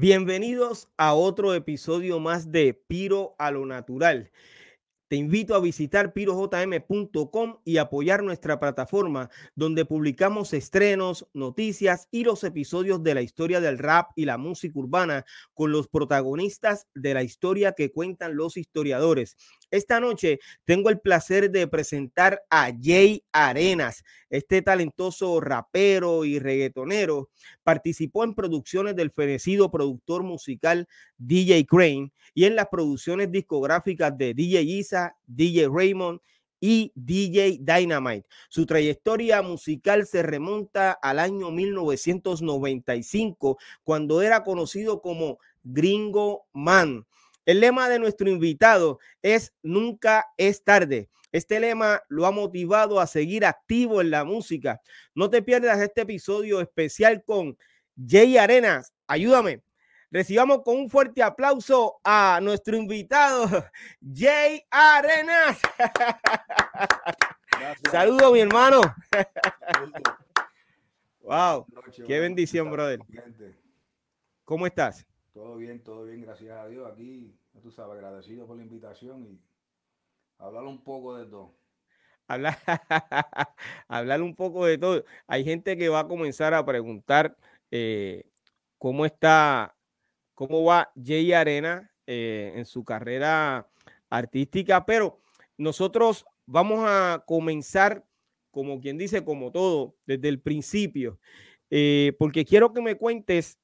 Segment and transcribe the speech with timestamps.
[0.00, 4.32] Bienvenidos a otro episodio más de Piro a lo Natural.
[5.08, 12.44] Te invito a visitar pirojm.com y apoyar nuestra plataforma donde publicamos estrenos, noticias y los
[12.44, 17.22] episodios de la historia del rap y la música urbana con los protagonistas de la
[17.22, 19.36] historia que cuentan los historiadores.
[19.70, 24.02] Esta noche tengo el placer de presentar a Jay Arenas.
[24.28, 27.30] Este talentoso rapero y reggaetonero
[27.62, 30.88] participó en producciones del fenecido productor musical
[31.18, 36.20] DJ Crane y en las producciones discográficas de DJ Isa, DJ Raymond
[36.60, 38.26] y DJ Dynamite.
[38.48, 47.04] Su trayectoria musical se remonta al año 1995, cuando era conocido como Gringo Man.
[47.44, 51.08] El lema de nuestro invitado es Nunca es tarde.
[51.32, 54.80] Este lema lo ha motivado a seguir activo en la música.
[55.14, 57.56] No te pierdas este episodio especial con
[57.96, 58.92] Jay Arenas.
[59.06, 59.62] Ayúdame.
[60.10, 63.48] Recibamos con un fuerte aplauso a nuestro invitado,
[64.14, 65.60] Jay Arenas.
[67.90, 68.80] Saludos, mi hermano.
[71.20, 71.66] wow,
[72.06, 73.00] qué bendición, brother.
[74.44, 75.06] ¿Cómo estás?
[75.32, 76.90] Todo bien, todo bien, gracias a Dios.
[76.90, 79.40] Aquí, tú sabes, agradecido por la invitación y
[80.38, 81.54] hablar un poco de todo.
[82.26, 82.58] Hablar,
[83.88, 85.04] hablar un poco de todo.
[85.26, 87.36] Hay gente que va a comenzar a preguntar
[87.70, 88.24] eh,
[88.78, 89.76] cómo está
[90.40, 93.68] cómo va Jay Arena eh, en su carrera
[94.08, 95.20] artística, pero
[95.58, 98.06] nosotros vamos a comenzar,
[98.50, 101.20] como quien dice, como todo, desde el principio,
[101.68, 103.58] eh, porque quiero que me cuentes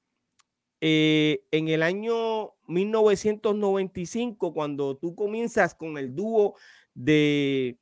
[0.80, 6.56] eh, en el año 1995, cuando tú comienzas con el dúo
[6.94, 7.78] de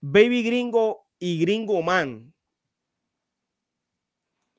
[0.00, 2.34] Baby Gringo y Gringo Man.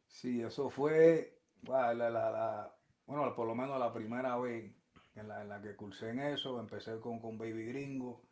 [0.07, 2.75] Sí, eso fue la,
[3.05, 4.73] bueno, por lo menos la primera vez
[5.15, 8.23] en la, que cursé en eso, empecé con, con Baby Gringo.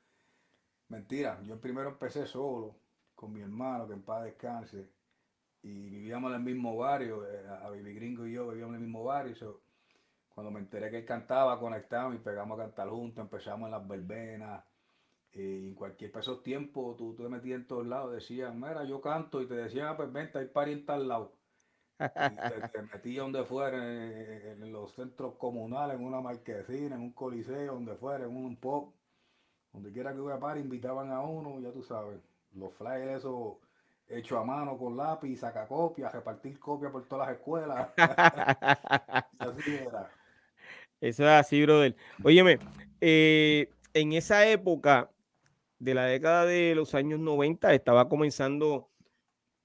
[0.87, 2.75] Mentira, yo primero empecé solo,
[3.15, 4.89] con mi hermano, que en paz descanse,
[5.63, 8.87] y vivíamos en el mismo barrio, eh, a Baby Gringo y yo vivíamos en el
[8.87, 9.61] mismo barrio.
[10.29, 13.87] cuando me enteré que él cantaba, conectamos y pegamos a cantar juntos, empezamos en las
[13.87, 14.63] verbenas.
[15.31, 19.01] Y en cualquier esos tiempos, tú, tú te metías en todos lados, decían, mira, yo
[19.01, 21.33] canto, y te decían, ah, pues vente, hay pariente al lado
[21.97, 27.95] te, metí donde fuera, en, los centros comunales, en una marquesina, en un coliseo, donde
[27.95, 28.93] fuera, en un pop,
[29.71, 32.19] donde quiera que hubiera par, invitaban a uno, ya tú sabes,
[32.53, 33.57] los flyers esos
[34.07, 37.89] hechos a mano con lápiz, saca copias, repartir copias por todas las escuelas.
[39.39, 40.09] así era.
[41.01, 41.95] Eso es así, brother.
[42.23, 42.59] Óyeme,
[43.01, 45.11] eh, en esa época
[45.79, 48.89] de la década de los años 90 estaba comenzando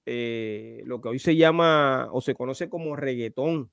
[0.04, 3.70] eh, lo que hoy se llama o se conoce como reggaetón.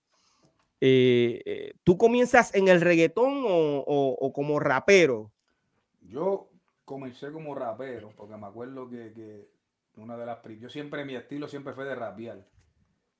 [0.79, 5.31] Eh, ¿Tú comienzas en el reggaetón o, como rapero?
[6.01, 6.49] Yo
[6.83, 9.47] comencé como rapero, porque me acuerdo que,
[9.97, 10.39] una de las...
[10.59, 12.45] Yo siempre, mi estilo siempre fue de rapear.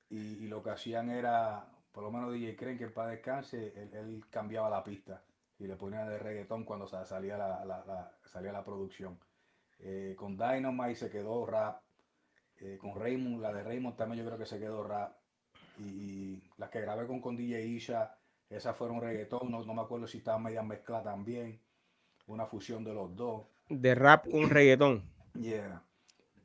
[0.08, 4.70] Y, lo que hacían era, por lo menos DJ Creen que para descanse, él, cambiaba
[4.70, 5.22] la pista
[5.58, 9.18] y le ponía de reggaetón cuando salía la, salía la producción.
[10.16, 11.82] con Dynamite se quedó rap,
[12.60, 15.16] eh, con Raymond, la de Raymond también yo creo que se quedó rap.
[15.78, 18.16] Y, las que grabé con, con DJ Isha,
[18.48, 21.60] esas fueron reggaetón, no, me acuerdo si estaba media mezcla también.
[22.26, 23.46] Una fusión de los dos.
[23.68, 25.02] De rap con reggaetón.
[25.34, 25.85] Yeah.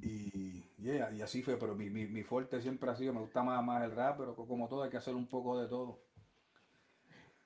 [0.02, 3.64] Y, yeah, y así fue, pero mi, mi, fuerte siempre ha sido, me gusta más,
[3.64, 6.00] más el rap, pero como todo hay que hacer un poco de todo.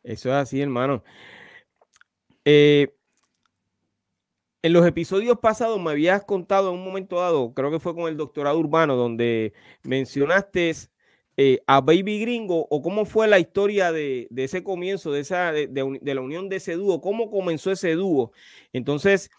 [0.03, 1.03] Eso es así, hermano.
[2.45, 2.95] Eh,
[4.61, 8.07] en los episodios pasados me habías contado en un momento dado, creo que fue con
[8.07, 9.53] el doctorado urbano, donde
[9.83, 10.73] mencionaste
[11.37, 15.99] eh, a Baby Gringo o cómo fue la historia de, ese comienzo, de, esa, de,
[16.01, 18.31] la unión de ese dúo, cómo comenzó ese dúo.
[18.73, 19.29] Entonces,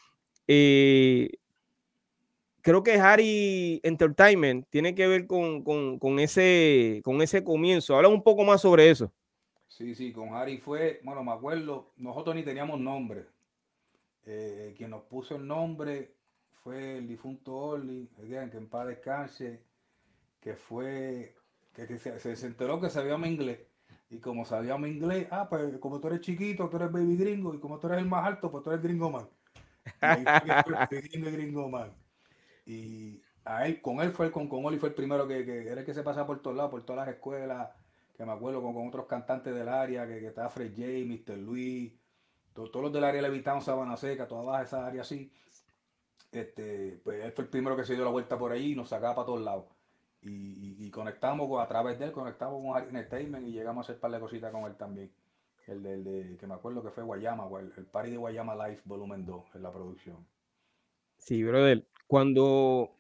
[0.47, 1.31] eh,
[2.67, 7.95] creo que Harry Entertainment tiene que ver con, ese, con ese comienzo.
[7.95, 9.13] Habla un poco más sobre eso.
[9.69, 13.27] Sí, sí, con Harry fue, bueno, me acuerdo, nosotros ni teníamos nombre
[14.25, 16.17] eh, quien nos puso el nombre
[16.51, 19.63] fue el difunto Orly, que en paz descanse,
[20.41, 21.37] que fue,
[21.73, 23.61] que, se, enteró que sabíamos inglés.
[24.11, 27.61] Y como sabíamos inglés, ah, pues como tú eres chiquito, tú eres baby gringo, y
[27.61, 29.29] como tú eres el más alto, pues tú eres gringo man.
[30.03, 31.93] Y gringo man.
[32.67, 35.69] Y a él, con él fue el, con, con Oli fue el primero que, que
[35.69, 37.71] era el que se pasaba por todos lados, por todas las escuelas,
[38.17, 41.39] que me acuerdo con, con otros cantantes del área, que, que estaba Fred J, Mr.
[41.39, 41.93] Luis,
[42.53, 45.33] todos, los del área de Levitán, Sabana Seca, toda esa área así,
[46.33, 48.89] este, pues él fue el primero que se dio la vuelta por ahí y nos
[48.89, 49.65] sacaba para todos lados.
[50.23, 54.11] y, conectamos a través de él, conectamos con Harry Entertainment y llegamos a hacer par
[54.11, 55.13] de cositas con él también.
[55.67, 59.27] El de, que me acuerdo que fue Guayama, el, el party de Guayama Live Volumen
[59.27, 60.17] 2 en la producción.
[61.19, 61.85] Sí, brother.
[62.07, 62.97] Cuando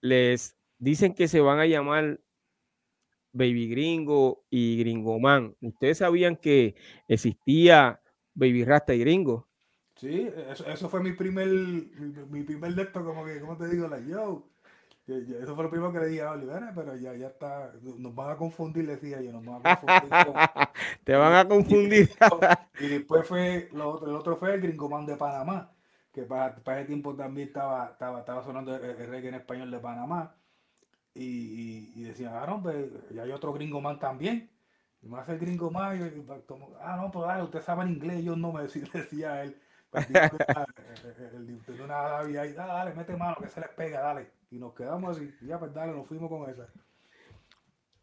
[0.00, 2.20] les dicen que se van a llamar
[3.32, 6.74] Baby Gringo y Gringo Man, ¿ustedes sabían que
[7.06, 8.00] existía
[8.34, 9.48] Baby Rasta y Gringo?
[10.00, 10.30] Sí,
[10.66, 13.86] eso, fue mi primer, mi, primer lecto, como que, ¿cómo te digo?
[13.86, 14.48] La yo.
[15.06, 18.30] Eso fue lo primero que le dije a Olivera, pero ya, ya está, nos van
[18.30, 20.10] a confundir, decía yo, nos van a confundir.
[21.04, 22.10] Te van a confundir.
[22.80, 25.70] y después fue, lo otro, el otro fue el Man de Panamá,
[26.12, 30.34] que para, ese tiempo también estaba, estaba, estaba sonando el, reggae en español de Panamá.
[31.14, 34.50] Y, y, y decían, ah, no, pues ya hay otro gringo man también.
[35.02, 36.32] Y más el gringo man, y,
[36.80, 39.56] ah, no, pues dale, usted sabe en inglés, yo no me decía, decía él.
[39.90, 44.30] Pues, el, de una y ahí, dale, mete mano, que se les pega, dale.
[44.50, 46.68] Y nos quedamos así, y ya pues dale, nos fuimos con esa.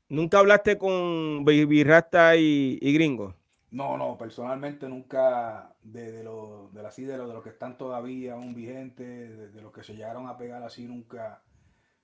[0.10, 3.36] ¿Nunca hablaste con Baby Rasta y, y Gringo?
[3.72, 7.78] No, no, personalmente nunca de, de los de, así, de, los, de los que están
[7.78, 11.44] todavía aún vigentes, de, los que se llegaron a pegar así, nunca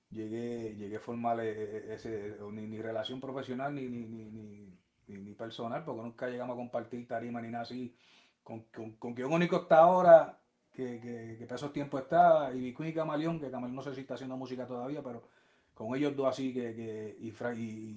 [0.10, 4.78] llegué, llegué a formar e, e, ese, ni, relación profesional ni, ni, ni,
[5.08, 7.96] ni, personal, porque nunca llegamos a compartir tarima ni nada así.
[8.44, 10.40] Con, con, con que un único está ahora,
[10.74, 13.96] que, que, que para esos tiempos está, y Bicuí y Camaleón, que Camaleón no sé
[13.96, 15.24] si está haciendo música todavía, pero
[15.74, 17.30] con ellos dos así, que, que y,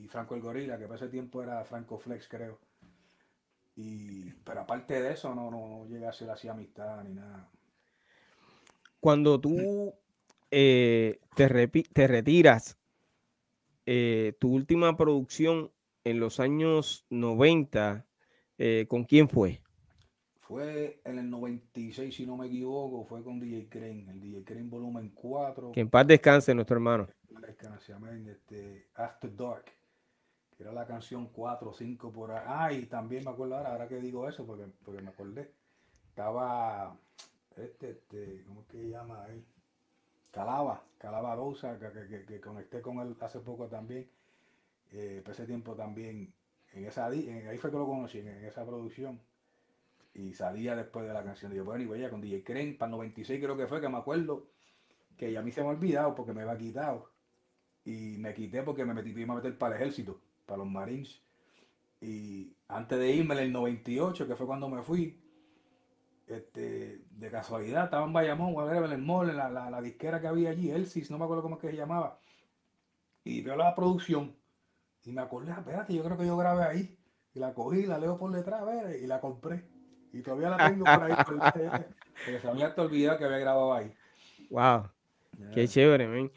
[0.04, 2.58] y Franco el Gorila, que para ese tiempo era Franco Flex, creo
[3.76, 7.48] y, pero aparte de eso, no, no, no llega a ser así amistad ni nada.
[9.00, 9.92] Cuando tú
[10.50, 12.78] eh, te, te, retiras,
[13.84, 15.70] eh, tu última producción
[16.04, 18.06] en los años 90,
[18.58, 19.60] eh, ¿con quién fue?
[20.40, 24.68] Fue en el 96, si no me equivoco, fue con DJ Crane, el DJ Crane
[24.68, 25.72] Volumen 4.
[25.72, 27.08] Que en paz descanse nuestro hermano.
[27.28, 28.26] Descanse, amén.
[28.28, 29.75] Este, After Dark
[30.58, 32.84] era la canción 4 o 5 por ahí.
[32.84, 35.52] Ah, también me acuerdo ahora, ahora que digo eso, porque, porque me acordé.
[36.08, 36.96] Estaba,
[37.56, 39.44] este, este, ¿cómo es que se llama ahí?
[40.30, 44.08] Calaba, Calaba Dosa, que, que, conecté con él hace poco también.
[44.92, 46.32] Eh, ese tiempo también,
[46.72, 49.20] en esa, ahí fue que lo conocí, en, esa producción.
[50.14, 51.52] Y salía después de la canción.
[51.52, 53.98] de bueno, y voy con DJ Crane, para el 96 creo que fue, que me
[53.98, 54.46] acuerdo,
[55.18, 57.10] que ya a mí se me ha olvidado porque me había quitado.
[57.84, 61.22] Y me quité porque me metí, me a meter para el ejército para los Marines.
[62.00, 65.22] Y antes de irme en el 98, que fue cuando me fui,
[66.26, 70.50] este, de casualidad estaba en Bayamón, en el mall, en la, la, disquera que había
[70.50, 72.18] allí, Elsis, no me acuerdo cómo es que se llamaba.
[73.24, 74.34] Y veo la producción
[75.04, 76.98] y me acordé, ah, espérate, yo creo que yo grabé ahí.
[77.32, 79.64] Y la cogí, la leo por detrás, ver, y la compré.
[80.12, 81.14] Y todavía la tengo por ahí.
[81.24, 83.92] porque se me había olvidado que había grabado ahí.
[84.50, 84.88] Wow.
[85.54, 86.32] Qué chévere, man.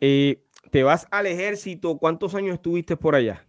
[0.00, 0.38] Y
[0.70, 3.46] te vas al ejército, ¿cuántos años estuviste por allá?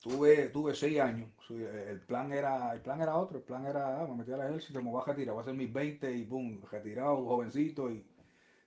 [0.00, 1.28] Tuve, tuve seis años.
[1.50, 4.82] El plan era, el plan era otro, el plan era, ah, me metí al ejército,
[4.82, 8.04] me voy a retirar, voy a hacer mis 20 y pum, retirado, jovencito y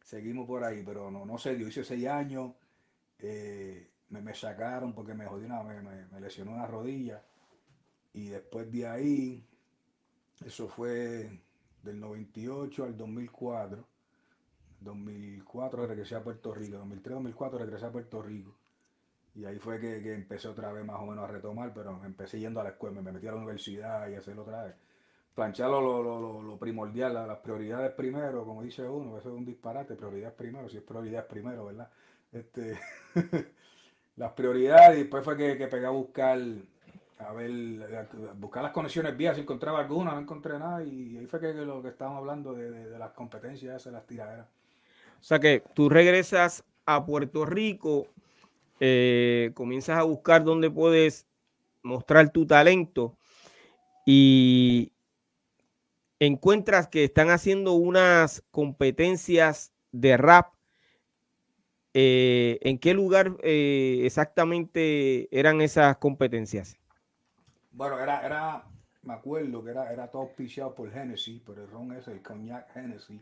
[0.04, 2.54] seguimos por ahí, pero no, no sé, yo hice seis años,
[3.20, 7.24] eh, me, sacaron porque me jodí una, me, me, lesionó una rodilla
[8.14, 9.48] y después de ahí,
[10.44, 11.40] eso fue
[11.84, 13.88] del 98 al 2004,
[14.82, 18.56] 2004 regresé a Puerto Rico, 2003-2004 regresé a Puerto Rico.
[19.34, 22.60] Y ahí fue que, empecé otra vez más o menos a retomar, pero empecé yendo
[22.60, 24.76] a la escuela, me metí a la universidad y hacerlo otra vez.
[25.34, 30.68] Planchar lo, primordial, las prioridades primero, como dice uno, eso es un disparate, prioridades primero,
[30.68, 31.90] si es prioridades primero, ¿verdad?
[32.34, 32.78] Este,
[34.18, 36.38] las prioridades, y después fue que, que pegué a buscar
[37.26, 41.40] a ver, buscar las conexiones vías, si encontraba alguna, no encontré nada, y ahí fue
[41.40, 44.48] que, lo que estábamos hablando de, de, las competencias, de las tiraderas.
[45.22, 48.08] O sea que tú regresas a Puerto Rico,
[48.80, 51.28] eh, comienzas a buscar dónde puedes
[51.84, 53.16] mostrar tu talento
[54.06, 54.92] y
[56.20, 60.54] encuentras que están haciendo unas competencias de rap.
[61.94, 66.78] Eh, ¿En qué lugar eh, exactamente eran esas competencias?
[67.72, 68.64] Bueno, era, era,
[69.04, 72.74] me acuerdo que era, era todo auspiciado por Genesis, por el ron ese, el cognac
[72.74, 73.22] Genesis.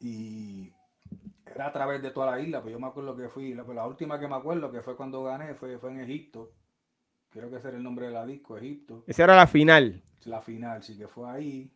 [0.00, 0.72] Y
[1.46, 3.76] era a través de toda la isla, pues yo me acuerdo que fui, la, pues
[3.76, 6.52] la última que me acuerdo que fue cuando gané fue, fue en Egipto.
[7.30, 9.04] Creo que ese era el nombre de la disco, Egipto.
[9.06, 10.02] Esa era la final.
[10.24, 11.72] La final, sí que fue ahí.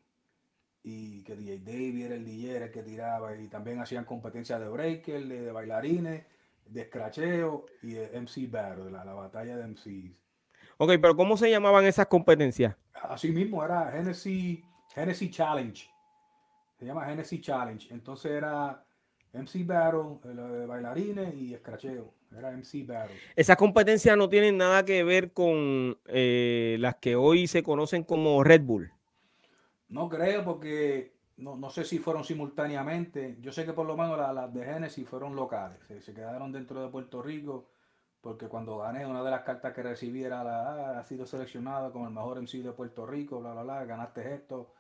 [0.83, 3.37] Y que DJ David era el DJ el que tiraba.
[3.37, 6.25] Y también hacían competencias de breaker, de, bailarines,
[6.65, 10.17] de escracheo y de MC Battle, la, la batalla de MCs.
[10.79, 12.75] Ok, pero ¿cómo se llamaban esas competencias?
[12.95, 14.61] Así mismo, era Genesis,
[14.95, 15.91] Genesis Challenge.
[16.81, 17.93] Se llama Genesis Challenge.
[17.93, 18.83] Entonces era
[19.35, 22.15] MC Battle, de bailarines y escracheo.
[22.35, 23.17] Era MC Battle.
[23.37, 28.43] Esas competencias no tienen nada que ver con eh, las que hoy se conocen como
[28.43, 28.91] Red Bull.
[29.91, 33.37] No creo porque no, sé si fueron simultáneamente.
[33.43, 35.79] Yo sé que por lo menos las, de Genesis fueron locales.
[36.03, 37.69] Se, quedaron dentro de Puerto Rico
[38.23, 41.93] porque cuando gané una de las cartas que recibí era la, ah, ha sido seleccionado
[41.93, 44.73] como el mejor MC de Puerto Rico, bla, bla, bla, ganaste esto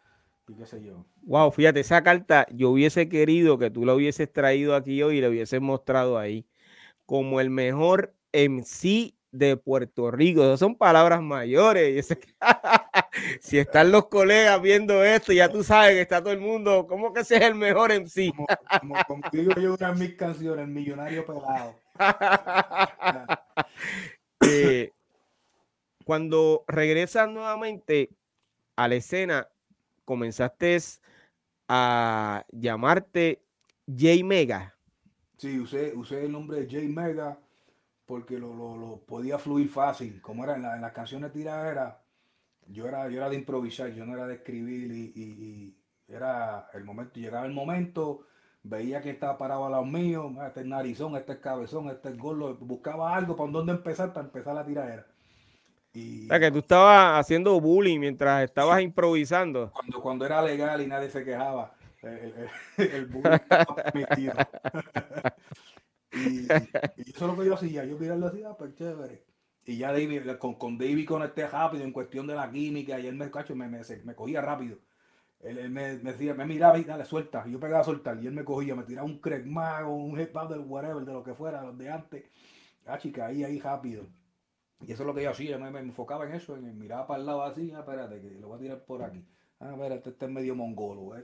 [0.50, 1.04] y qué sé yo.
[1.22, 5.20] Wow, fíjate, esa carta yo hubiese querido que tú la hubieses traído aquí hoy y
[5.20, 6.44] la hubieses mostrado ahí
[7.06, 10.42] como el mejor MC de Puerto Rico.
[10.42, 12.08] Esas son palabras mayores.
[13.40, 16.86] si están los colegas viendo esto, ya tú sabes que está todo el mundo.
[16.88, 18.32] ¿Cómo que ese es el mejor MC?
[18.80, 21.74] Como, como, digo yo una de mis canciones, Millonario Pelado.
[24.42, 24.90] Eh,
[26.06, 28.08] cuando regresas nuevamente
[28.74, 29.48] a la escena,
[30.10, 30.76] comenzaste
[31.68, 33.44] a llamarte
[33.86, 34.74] J Mega.
[35.36, 37.38] Sí, usé, usé el nombre de J Mega
[38.06, 40.20] porque lo, lo, podía fluir fácil.
[40.20, 41.94] Como era en, las canciones tiraderas,
[42.66, 45.76] yo era, yo era de improvisar, yo no era de escribir y,
[46.08, 48.26] era el momento, llegaba el momento,
[48.64, 52.08] veía que estaba parado al lado mío, ah, este es narizón, este es cabezón, este
[52.08, 55.06] es gordo, buscaba algo para dónde empezar para empezar la tiradera.
[55.92, 59.72] Y, o sea, que tú estabas haciendo bullying mientras estabas improvisando.
[59.72, 64.34] Cuando, cuando era legal y nadie se quejaba, el, bullying estaba permitido.
[66.12, 67.84] Y, eso es lo que yo hacía.
[67.84, 69.24] Yo mirarlo así, ah, pues chévere.
[69.64, 73.14] Y ya David, con, con David conecté rápido en cuestión de la química y él
[73.14, 74.78] me, cacho, me, me, me cogía rápido.
[75.40, 77.44] Él, me, me, decía, me miraba y dale, suelta.
[77.46, 80.20] Y yo pegaba a soltar y él me cogía, me tiraba un Craig Mago, un
[80.20, 82.24] hip hop del whatever, de lo que fuera, los de antes.
[82.86, 84.06] Ah, chica, ahí, ahí rápido.
[84.86, 87.20] Y eso es lo que yo hacía, me, me enfocaba en eso, en, miraba para
[87.20, 89.24] el lado así, ah, espérate, que lo voy a tirar por aquí.
[89.58, 91.14] Ah, ver, este, este, es medio mongolo.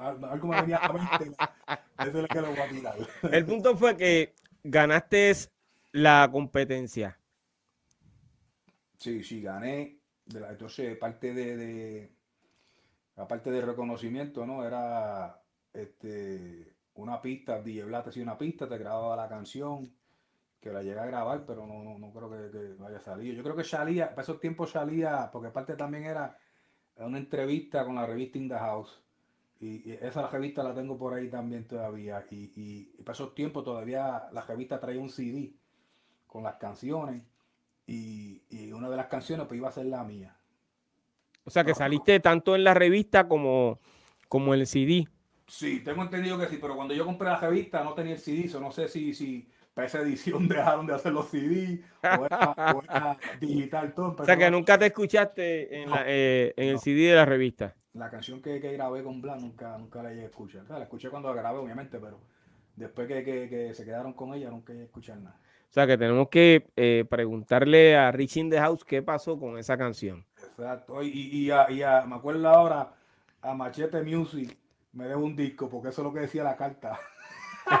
[0.00, 1.36] algo me venía a la mente.
[1.98, 2.96] Eso es lo que lo voy a tirar.
[3.30, 5.32] El punto fue que ganaste
[5.92, 7.18] la competencia.
[8.96, 9.98] Sí, sí, gané.
[10.26, 12.12] Entonces, parte de, de
[13.16, 14.64] aparte de reconocimiento, ¿no?
[14.64, 15.42] Era
[15.72, 19.92] este, una pista, DJ Blat hacía una pista, te grababa la canción,
[20.62, 23.34] que la llegué a grabar, pero no, no, no creo que, que, vaya a salir.
[23.34, 26.38] Yo creo que salía, para esos tiempos salía, porque aparte también era
[26.96, 29.02] una entrevista con la revista In the House.
[29.60, 32.24] Y, esa revista la tengo por ahí también todavía.
[32.30, 35.52] Y, y, para esos tiempos todavía la revista traía un CD
[36.28, 37.24] con las canciones.
[37.84, 38.40] Y,
[38.72, 40.36] una de las canciones pues iba a ser la mía.
[41.44, 43.80] O sea que saliste tanto en la revista como,
[44.28, 45.08] como en el CD.
[45.48, 48.48] Sí, tengo entendido que sí, pero cuando yo compré la revista no tenía el CD,
[48.60, 51.82] no sé si, si para esa edición dejaron de hacer los CD
[52.18, 54.16] o era, digital todo.
[54.18, 57.74] O sea que nunca te escuchaste en, eh, el CD de la revista.
[57.94, 60.64] La canción que, grabé con Blan nunca, nunca la llegué a escuchar.
[60.68, 62.20] la escuché cuando la grabé, obviamente, pero
[62.74, 65.36] después que, se quedaron con ella nunca llegué a escuchar nada.
[65.68, 69.58] O sea que tenemos que eh, preguntarle a Rich in the House qué pasó con
[69.58, 70.24] esa canción.
[70.36, 71.02] Exacto.
[71.02, 72.92] Y, y, me acuerdo ahora
[73.40, 74.56] a Machete Music
[74.92, 76.98] me debo un disco, porque eso es lo que decía la carta.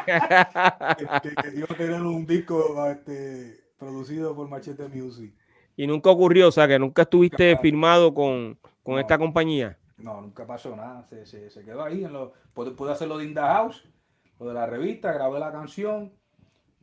[0.06, 5.34] que, que, iba a tener un disco este, producido por Machete Music.
[5.76, 8.58] Y nunca ocurrió, o sea, que nunca estuviste firmado con,
[8.98, 9.78] esta compañía.
[9.96, 12.04] No, nunca pasó nada, se, se, quedó ahí.
[12.04, 13.88] En lo, pude, hacer lo de In House,
[14.38, 16.12] lo de la revista, grabé la canción,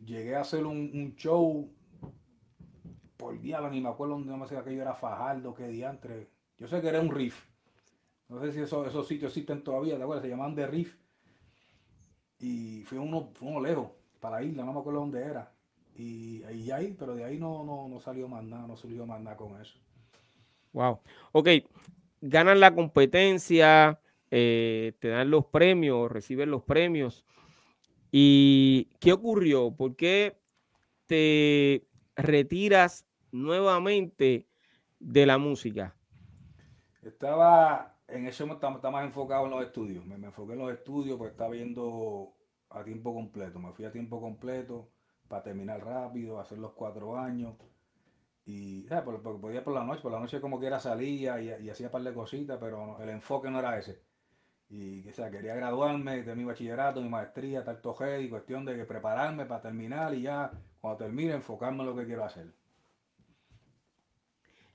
[0.04, 1.72] llegué a hacer un, show
[3.18, 6.30] por diablo, ni me acuerdo dónde no sé aquello era Fajardo, qué diantre.
[6.58, 7.46] Yo sé que era un riff.
[8.30, 10.24] No sé si esos sitios existen todavía, ¿te acuerdas?
[10.24, 10.99] Se llamaban The Riff.
[12.40, 15.52] Y fui uno, uno lejos, para la isla, no me acuerdo dónde era.
[15.96, 19.36] Y, ahí, ahí, pero de ahí no, no, salió más nada, no salió más nada
[19.36, 19.78] con eso.
[20.72, 21.00] Wow.
[21.34, 21.50] Ok,
[22.22, 24.00] ganan la competencia,
[24.32, 27.26] eh, te dan los premios, reciben los premios.
[28.12, 29.72] ¿Y qué ocurrió?
[29.72, 30.38] ¿Por qué
[31.06, 34.48] te retiras nuevamente
[35.00, 35.96] de la música?
[37.04, 40.06] Estaba en ese momento estaba más enfocado en los estudios.
[40.06, 42.34] Me, enfoqué en los estudios porque estaba viendo
[42.70, 43.60] a tiempo completo.
[43.60, 44.90] Me fui a tiempo completo
[45.28, 47.56] para terminar rápido, hacer los cuatro años.
[48.46, 51.92] Y, Porque podía por la noche, por la noche como quiera salía y, hacía un
[51.92, 54.02] par de cositas, pero el enfoque no era ese.
[54.70, 58.86] Y, o sea, quería graduarme de mi bachillerato, mi maestría, tanto G, y cuestión de
[58.86, 60.52] prepararme para terminar y ya,
[60.82, 62.52] cuando termine, enfocarme en lo que quiero hacer.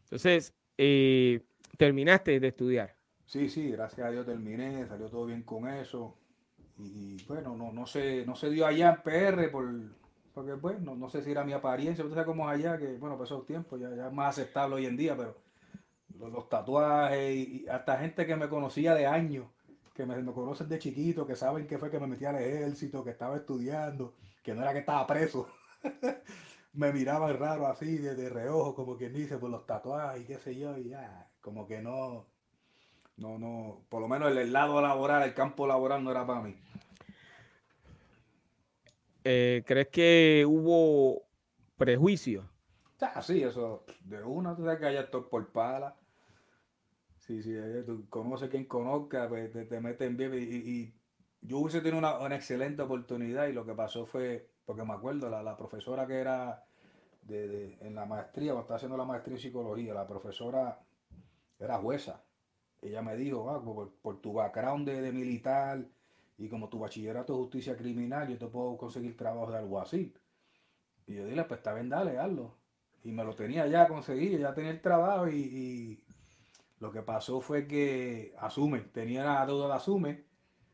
[0.05, 1.41] Entonces, eh,
[1.77, 2.95] terminaste de estudiar.
[3.27, 6.17] Sí, sí, gracias a Dios terminé, salió todo bien con eso.
[6.79, 9.71] Y, bueno, no, no, se, no se dio allá en PR por,
[10.35, 13.17] porque pues no, sé si era mi apariencia, usted sabe cómo es allá, que bueno,
[13.17, 15.37] pasó tiempo, ya, es más aceptable hoy en día, pero
[16.19, 19.47] los, tatuajes y, hasta gente que me conocía de años
[19.95, 23.11] que me, conocen de chiquito, que saben que fue que me metí al ejército, que
[23.11, 25.49] estaba estudiando, que no era que estaba preso.
[26.73, 30.57] me miraban raro así, de, reojo, como quien dice, por los tatuajes y qué sé
[30.57, 32.27] yo, y ya, como que no,
[33.17, 36.57] no, no, por lo menos el, lado laboral, el campo laboral no era para mí.
[39.23, 41.23] Eh, ¿Crees que hubo
[41.77, 42.49] prejuicio?
[43.01, 45.95] Ah, sí, eso, de una, tú sabes que hay actor por pala.
[47.21, 47.55] Sí, sí,
[47.87, 50.35] tú conoces quien conozca, pues te, te meten bien.
[50.35, 50.95] Y, y,
[51.41, 55.29] yo hubiese tenido una, una, excelente oportunidad y lo que pasó fue, porque me acuerdo,
[55.29, 56.65] la, la profesora que era
[57.23, 60.81] de, de, en la maestría, cuando estaba haciendo la maestría en psicología, la profesora
[61.59, 62.24] era jueza.
[62.85, 65.87] Ella me dijo, ah, por, por tu background de, militar
[66.37, 70.13] y como tu bachillerato de justicia criminal, yo te puedo conseguir trabajo de algo así.
[71.07, 72.55] Y yo dile, pues está bien, dale, hazlo.
[73.03, 76.03] Y me lo tenía ya conseguido, ya tenía el trabajo y,
[76.81, 80.25] lo que pasó fue que Asume, tenía la deuda de Asume.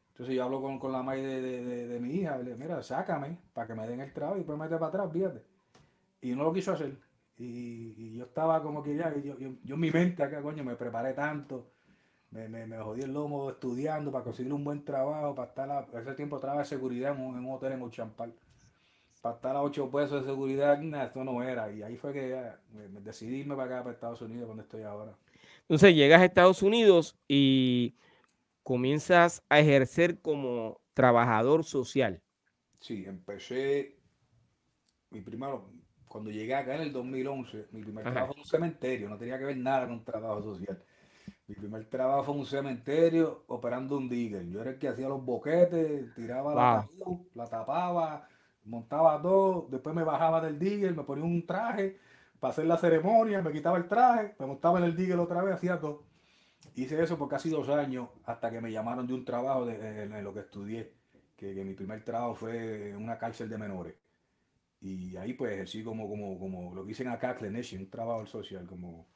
[0.08, 3.68] Entonces yo hablo con, con la madre de, de, mi hija, le mira, sácame para
[3.68, 5.42] que me den el trabajo y después mete para atrás, fíjate.
[6.22, 6.96] Y no lo quiso hacer.
[7.38, 10.64] Y, y yo estaba como que ya, yo, yo, yo, en mi mente acá, coño,
[10.64, 11.70] me preparé tanto,
[12.30, 16.00] me, me, me, jodí el lomo estudiando para conseguir un buen trabajo, para estar a
[16.00, 18.34] ese tiempo trabajaba de seguridad en un, en un hotel en Uchampal
[19.20, 21.70] para estar a 8 pesos de seguridad, esto no era.
[21.70, 24.82] Y ahí fue que ya, me, decidí irme para acá, para Estados Unidos, donde estoy
[24.82, 25.14] ahora.
[25.62, 27.94] Entonces llegas a Estados Unidos y
[28.62, 32.22] comienzas a ejercer como trabajador social.
[32.78, 33.98] Sí, empecé,
[35.10, 35.70] mi primero,
[36.08, 38.12] cuando llegué acá en el 2011, mi primer Ajá.
[38.12, 40.82] trabajo fue en un cementerio, no tenía que ver nada con trabajo social.
[41.50, 44.48] Mi primer trabajo fue en un cementerio operando un digger.
[44.48, 46.88] Yo era el que hacía los boquetes, tiraba wow.
[47.34, 48.28] la, la tapaba,
[48.62, 51.98] montaba todo, después me bajaba del digger, me ponía un traje
[52.38, 55.56] para hacer la ceremonia, me quitaba el traje, me montaba en el digger otra vez,
[55.56, 56.04] hacía todo.
[56.76, 60.22] Hice eso por casi dos años hasta que me llamaron de un trabajo de, en,
[60.22, 60.92] lo que estudié,
[61.36, 63.96] que, que, mi primer trabajo fue en una cárcel de menores.
[64.80, 68.68] Y ahí pues ejercí como, como, como lo que dicen acá, clinician, un trabajo social,
[68.68, 69.08] como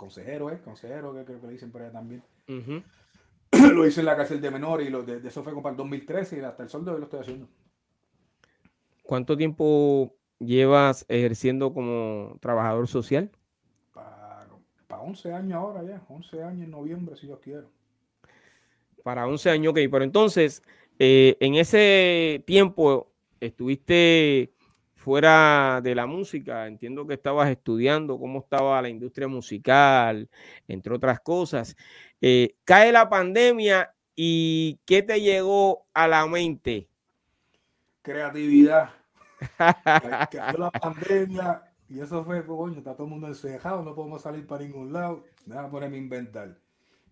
[0.00, 0.58] consejero, ¿eh?
[0.64, 2.22] Consejero, que creo que le dicen por allá también.
[2.48, 2.52] Uh
[3.52, 3.72] -huh.
[3.74, 5.72] lo hice en la cárcel de menores y lo de, de eso fue como para
[5.72, 7.46] el 2013 y hasta el sol de hoy lo estoy haciendo.
[9.02, 13.30] ¿Cuánto tiempo llevas ejerciendo como trabajador social?
[13.92, 14.46] Para,
[14.86, 17.70] para 11 años ahora ya, 11 años en noviembre si yo quiero.
[19.02, 20.62] Para 11 años, ok, pero entonces,
[20.98, 24.54] eh, en ese tiempo estuviste
[25.00, 30.28] fuera de la música, entiendo que estabas estudiando cómo estaba la industria musical,
[30.68, 31.74] entre otras cosas.
[32.20, 36.86] Eh, cae la pandemia y ¿qué te llegó a la mente?
[38.02, 38.90] Creatividad
[40.30, 44.46] cayó la pandemia y eso fue, coño, está todo el mundo encejado, no podemos salir
[44.46, 46.58] para ningún lado, me voy a ponerme a inventar.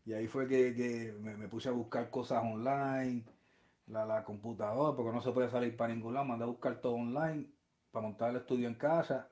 [0.05, 3.25] Y ahí fue que, que me, me, puse a buscar cosas online,
[3.87, 6.93] la, la, computadora, porque no se puede salir para ningún lado, mandé a buscar todo
[6.93, 7.47] online
[7.91, 9.29] para montar el estudio en casa.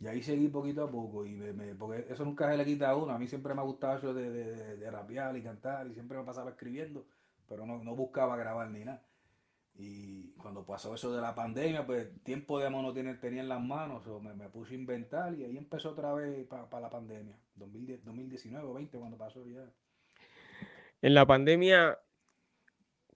[0.00, 2.96] Y ahí seguí poquito a poco, y me, porque eso nunca se le quita a
[2.96, 3.12] uno.
[3.12, 6.16] A mí siempre me ha gustado eso de, de, de, rapear y cantar, y siempre
[6.16, 7.06] me pasaba escribiendo,
[7.46, 9.02] pero no, no buscaba grabar ni nada.
[9.74, 13.60] Y cuando pasó eso de la pandemia, pues tiempo de no tenía, tenía en las
[13.60, 16.90] manos, o me, me, puse a inventar y ahí empezó otra vez para pa la
[16.90, 19.64] pandemia, 2010, 2019 o 20 cuando pasó ya.
[21.02, 21.98] En la pandemia,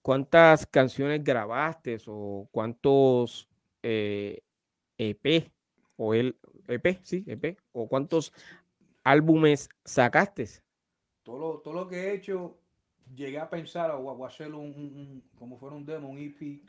[0.00, 3.48] ¿cuántas canciones grabaste o cuántos
[3.84, 4.42] eh,
[4.96, 5.52] EP
[5.96, 8.32] o el EP, sí, EP, o cuántos
[9.04, 10.48] álbumes sacaste?
[11.22, 12.58] Todo lo, que he hecho
[13.14, 16.62] llegué a pensar o hacer un, un, como fuera un demo, un EP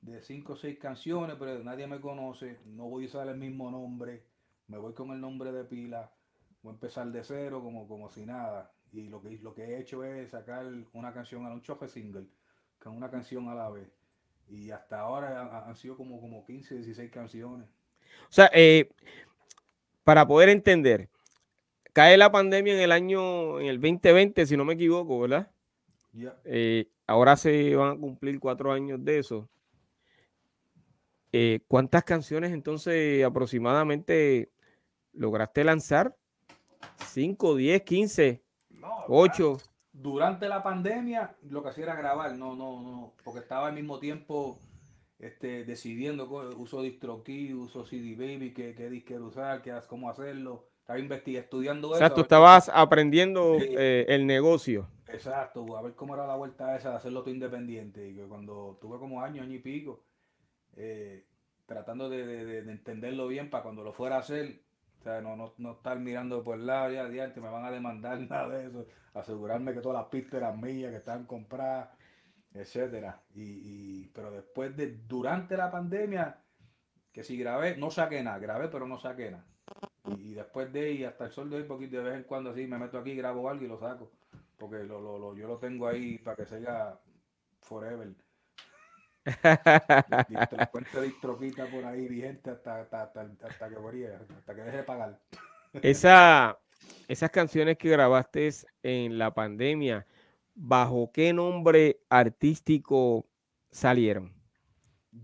[0.00, 3.70] de cinco o seis canciones, pero nadie me conoce, no voy a usar el mismo
[3.70, 4.24] nombre,
[4.66, 6.12] me voy con el nombre de pila,
[6.62, 8.72] voy a empezar de cero como, como si nada.
[8.92, 12.26] Y lo que, lo que he hecho es sacar una canción a un choque single,
[12.78, 13.99] con una canción a la vez.
[14.50, 17.68] Y hasta ahora han, sido como, como 15, 16 canciones.
[18.28, 18.90] O sea, eh,
[20.02, 21.08] para poder entender,
[21.92, 25.50] cae la pandemia en el año, en el 2020, si no me equivoco, ¿verdad?
[26.12, 26.36] Yeah.
[26.44, 29.48] Eh, ahora se van a cumplir cuatro años de eso.
[31.32, 34.50] Eh, ¿Cuántas canciones entonces aproximadamente
[35.12, 36.16] lograste lanzar?
[37.06, 39.58] ¿Cinco, diez, quince, no, ocho?
[40.02, 43.98] Durante la pandemia lo que hacía era grabar, no, no, no, porque estaba al mismo
[43.98, 44.58] tiempo
[45.18, 46.24] este, decidiendo
[46.56, 50.68] uso DistroKey, uso CD Baby, qué, qué disquero usar, qué, cómo hacerlo.
[50.80, 52.14] Estaba investigando, estudiando o sea, eso.
[52.14, 53.66] tú estabas aprendiendo sí.
[53.76, 54.88] eh, el negocio.
[55.08, 58.08] Exacto, a ver cómo era la vuelta esa de hacerlo todo independiente.
[58.08, 60.02] Y que cuando tuve como año, año y pico,
[60.76, 61.26] eh,
[61.66, 64.62] tratando de, de, de, entenderlo bien para cuando lo fuera a hacer,
[65.00, 67.70] O sea, no, no, no estar mirando por el lado, ya adiante, me van a
[67.70, 68.86] demandar nada de eso.
[69.14, 71.88] Asegurarme que todas las pistas eran mías, que estaban compradas,
[72.52, 73.22] etcétera.
[73.34, 76.38] Y, y, pero después de, durante la pandemia,
[77.12, 79.46] que si grabé, no saqué nada, grabé pero no saqué nada.
[80.18, 82.66] Y, después de ahí, hasta el sol de hoy, poquito de vez en cuando así,
[82.66, 84.10] me meto aquí, grabo algo y lo saco.
[84.58, 87.00] Porque lo, lo, lo yo lo tengo ahí para que siga
[87.62, 88.14] forever.
[91.70, 95.20] Por ahí vigente hasta, hasta, hasta, hasta que moría, hasta que deje de pagar.
[95.74, 96.58] Esa,
[97.08, 98.50] esas canciones que grabaste
[98.82, 100.06] en la pandemia,
[100.54, 103.26] ¿bajo qué nombre artístico
[103.70, 104.32] salieron?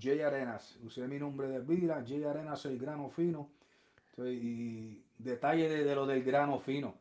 [0.01, 3.51] Jay Arenas, usé mi nombre de vida, Jay Arenas, el grano fino.
[4.19, 6.95] y detalle de, lo del grano fino.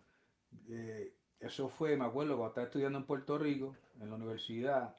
[0.70, 4.96] Eh, eso fue, me acuerdo, cuando estaba estudiando en Puerto Rico, en la universidad,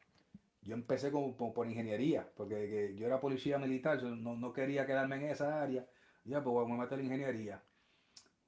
[0.67, 5.31] yo empecé como, por ingeniería, porque yo era policía militar, no, no, quería quedarme en
[5.31, 5.87] esa área.
[6.25, 7.63] Ya, pues vamos a meter en ingeniería.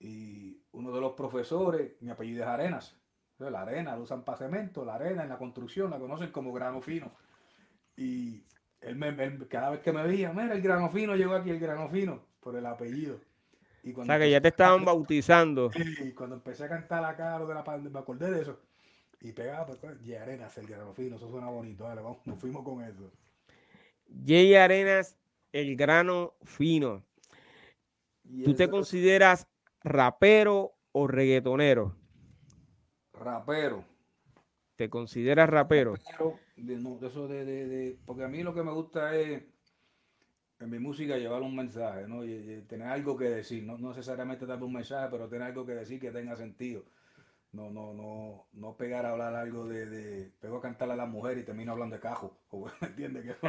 [0.00, 2.96] Y uno de los profesores, mi apellido es Arenas.
[3.38, 6.80] La arena la usan para cemento, la arena en la construcción la conocen como grano
[6.80, 7.12] fino.
[7.96, 8.42] Y
[8.80, 11.88] él, me, cada vez que me veía, mira, el grano fino llegó aquí, el grano
[11.88, 13.20] fino, por el apellido.
[13.84, 15.70] Y o sea, que ya te estaban bautizando.
[16.04, 18.58] Y cuando empecé a cantar acá lo de la pandemia, me acordé de eso.
[19.20, 21.84] Y pegaba, pues, Jay Arenas, el grano fino, eso suena bonito.
[21.84, 23.10] Dale, vamos, nos fuimos con eso.
[24.24, 25.16] Jay Arenas,
[25.52, 27.02] el grano fino.
[28.44, 29.48] ¿Tú te consideras
[29.82, 31.96] rapero o reggaetonero?
[33.12, 33.84] Rapero.
[34.76, 35.94] ¿Te consideras rapero?
[36.56, 39.42] de, eso de, de, porque a mí lo que me gusta es
[40.60, 42.24] en mi música llevar un mensaje, ¿no?
[42.24, 45.74] Y, tener algo que decir, no, no necesariamente dar un mensaje, pero tener algo que
[45.74, 46.84] decir que tenga sentido
[47.52, 51.06] no, no, no, no pegar a hablar algo de, de pego a cantarle a la
[51.06, 52.36] mujer y termino hablando de cajo,
[52.80, 53.24] ¿me entiendes?
[53.24, 53.48] Que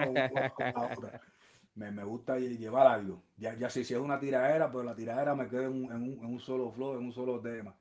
[1.76, 3.22] me, me, gusta llevar algo.
[3.38, 6.26] Ya, ya si, si es una tiradera, pues la tiradera me queda en un, en
[6.26, 7.76] un, solo flow, en un solo tema.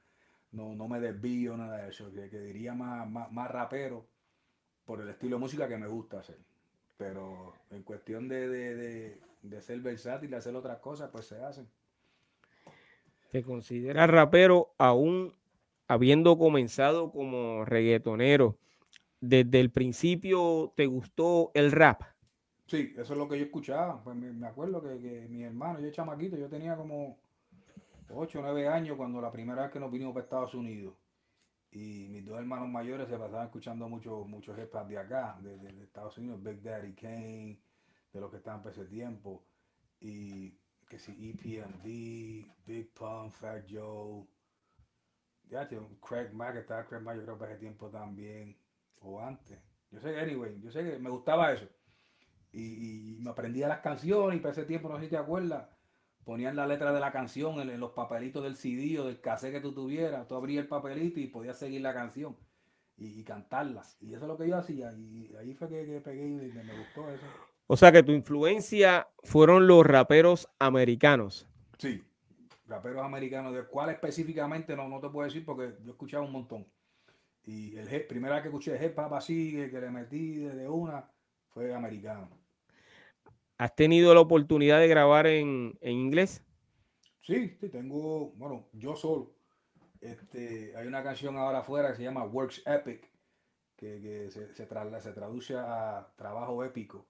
[0.53, 4.07] No, no me desvío nada de eso, que, que diría más, más, rapero
[4.85, 6.39] por el estilo de música que me gusta hacer.
[6.97, 11.43] Pero en cuestión de, de, de, de ser versátil, de hacer otras cosas, pues se
[11.43, 11.69] hacen.
[13.31, 15.35] ¿Te consideras rapero aún
[15.89, 18.59] habiendo comenzado como reggaetonero,
[19.21, 22.03] desde el principio te gustó el rap?
[22.67, 24.03] Sí, eso es lo que yo escuchaba.
[24.05, 27.19] Pues me, acuerdo que, mi hermano, yo chamaquito, yo tenía como
[28.11, 30.95] 8 o 9 años cuando la primera vez que nos vinimos para Estados Unidos.
[31.71, 36.17] Y mis dos hermanos mayores se pasaban escuchando mucho, mucho hip de acá, de, Estados
[36.19, 37.61] Unidos, Big Daddy Kane,
[38.13, 39.45] de los que estaban para ese tiempo.
[40.01, 40.55] Y
[40.89, 41.85] que si EPMD,
[42.67, 44.27] Big Pun, Fat Joe,
[45.51, 45.69] ya,
[46.07, 48.57] Craig Mack, estaba Craig Mack, yo creo que hace tiempo también,
[49.01, 49.59] o antes.
[49.91, 51.67] Yo sé que, anyway, yo sé que me gustaba eso.
[52.53, 55.69] Y, me aprendía las canciones y para ese tiempo, no sé si te acuerdas,
[56.25, 59.61] ponían la letra de la canción en, los papelitos del CD o del cassette que
[59.61, 60.27] tú tuvieras.
[60.29, 62.37] Tú abrías el papelito y podías seguir la canción
[62.97, 63.83] y, cantarla.
[64.01, 64.93] Y eso es lo que yo hacía.
[64.93, 67.27] Y ahí fue que, pegué y me, me gustó eso.
[67.67, 71.47] O sea que tu influencia fueron los raperos americanos.
[71.77, 72.03] Sí,
[72.69, 76.33] raperos americanos, de cuál específicamente no, no te puedo decir porque yo he escuchado un
[76.33, 76.67] montón.
[77.45, 81.11] Y el primera vez que escuché el hip hop así, que le metí de una,
[81.49, 82.29] fue americano.
[83.57, 86.45] ¿Has tenido la oportunidad de grabar en, inglés?
[87.21, 89.35] Sí, sí, tengo, bueno, yo solo.
[90.01, 93.11] Este, hay una canción ahora afuera que se llama Works Epic,
[93.77, 97.07] que, se, se, se, traduce a trabajo épico,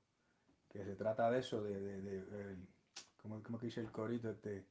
[0.71, 2.57] que se trata de eso, de, de, de,
[3.21, 4.31] ¿cómo, que dice el corito?
[4.31, 4.64] Este,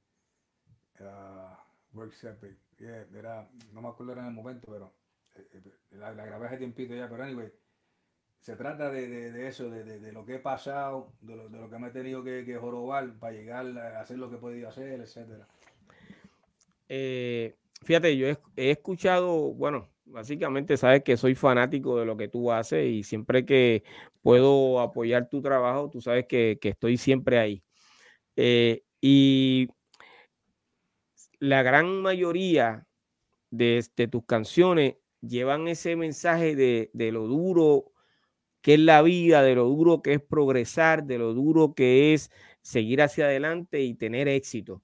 [1.02, 2.58] uh, Works Epic.
[2.80, 4.94] era, no me acuerdo en el momento, pero
[5.36, 7.52] eh, eh, la, grabé hace tiempito ya, pero anyway,
[8.40, 11.78] se trata de, de, eso, de, lo que he pasado, de lo, de lo que
[11.80, 15.00] me he tenido que, que, jorobar para llegar a hacer lo que he podido hacer,
[15.00, 15.48] etcétera.
[16.88, 22.52] Eh, fíjate, yo he, escuchado, bueno, básicamente sabes que soy fanático de lo que tú
[22.52, 23.84] haces y siempre que
[24.22, 27.64] puedo apoyar tu trabajo, tú sabes que, que estoy siempre ahí.
[29.02, 29.68] y
[31.40, 32.86] la gran mayoría
[33.52, 37.92] de, tus canciones llevan ese mensaje de, lo duro
[38.62, 42.32] que es la vida, de lo duro que es progresar, de lo duro que es
[42.62, 44.84] seguir hacia adelante y tener éxito.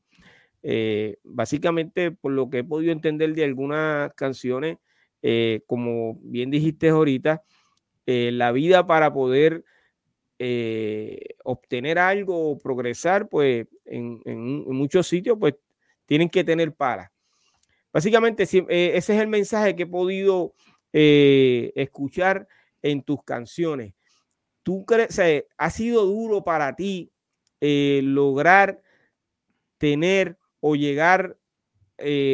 [0.62, 4.78] Eh, básicamente, por lo que he podido entender de algunas canciones,
[5.22, 7.44] eh, como bien dijiste ahorita,
[8.06, 9.64] eh, la vida para poder
[11.46, 15.56] obtener algo o progresar, pues en, en, muchos sitios, pues
[16.06, 17.12] tienen que tener para.
[17.92, 20.56] Básicamente, eh, ese es el mensaje que he podido
[20.92, 22.48] eh, escuchar
[22.82, 23.94] en tus canciones.
[24.64, 25.22] ¿Tú crees,
[25.58, 27.12] ha sido duro para ti
[27.62, 28.82] eh, lograr
[29.78, 31.38] tener o llegar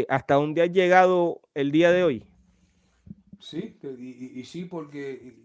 [0.08, 2.26] hasta donde has llegado el día de hoy?
[3.40, 5.36] Sí, y, sí, porque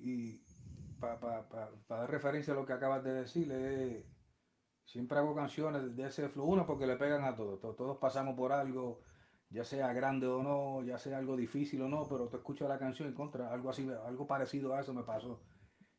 [0.99, 1.43] para
[1.89, 3.53] dar referencia a lo que acabas de decir,
[4.85, 8.53] siempre hago canciones de ese flow, uno porque le pegan a todos, todos, pasamos por
[8.53, 9.01] algo,
[9.51, 12.79] ya sea grande o no, ya sea algo difícil o no, pero tú escuchas la
[12.79, 15.41] canción y contra algo así, algo parecido a eso me pasó,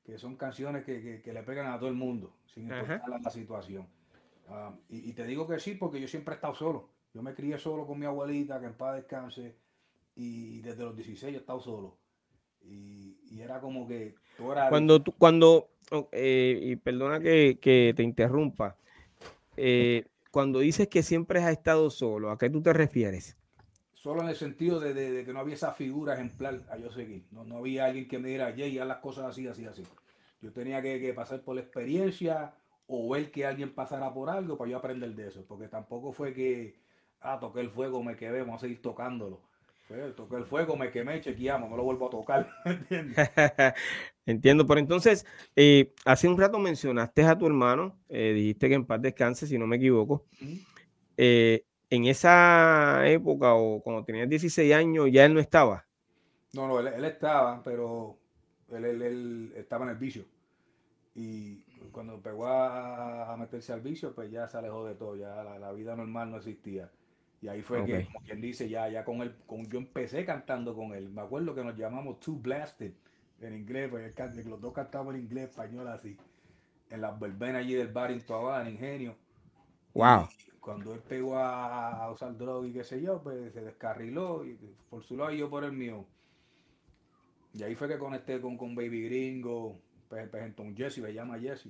[0.03, 3.87] que son canciones que, le pegan a todo el mundo, sin importar la, situación.
[4.47, 6.89] Ah, y, te digo que sí, porque yo siempre he estado solo.
[7.13, 9.55] Yo me crié solo con mi abuelita, que en paz descanse,
[10.15, 11.97] y desde los 16 he estado solo.
[12.61, 14.15] Y, era como que
[14.69, 15.69] Cuando tú, cuando,
[16.11, 18.77] eh, y perdona que, te interrumpa,
[19.57, 23.37] eh, cuando dices que siempre has estado solo, ¿a qué tú te refieres?
[23.93, 27.25] Solo en el sentido de, que no había esa figura ejemplar a yo seguir.
[27.31, 29.83] No, no había alguien que me dijera, Jay, haz las cosas así, así, así.
[30.41, 32.53] Yo tenía que, que pasar por la experiencia
[32.87, 35.43] o ver que alguien pasara por algo para yo aprender de eso.
[35.47, 36.75] Porque tampoco fue que,
[37.21, 39.41] ah, toqué el fuego, me quedé, vamos a seguir tocándolo.
[40.15, 42.49] Toqué el fuego, me quemé, chequeamos, no lo vuelvo a tocar.
[44.25, 48.85] Entiendo, pero entonces, eh, hace un rato mencionaste a tu hermano, eh, dijiste que en
[48.85, 50.25] paz descanse, si no me equivoco.
[51.17, 55.85] Eh, en esa época o cuando tenías 16 años, ya él no estaba.
[56.53, 58.17] No, no, él, estaba, pero
[58.71, 60.25] él, él, estaba en el vicio.
[61.13, 65.71] Y cuando pegó a, meterse al vicio, pues ya se alejó de todo, ya la,
[65.71, 66.89] vida normal no existía.
[67.45, 70.73] Y ahí fue que, como quien dice, ya, ya con él, con, yo empecé cantando
[70.73, 71.11] con él.
[71.11, 72.91] Me acuerdo que nos llamamos Two Blasted
[73.39, 76.17] en inglés, pues los dos cantamos en inglés, español así.
[76.89, 79.15] En las verbenas allí del bar en Tuabá, en Ingenio.
[79.93, 80.27] Wow.
[80.59, 84.57] cuando él pegó a, usar droga y qué sé yo, pues se descarriló y
[84.89, 86.03] por su lado y yo por el mío.
[87.53, 89.79] Y ahí fue que conecté con, con Baby Gringo,
[90.09, 91.69] pues, pues entonces Jesse, me llama Jesse.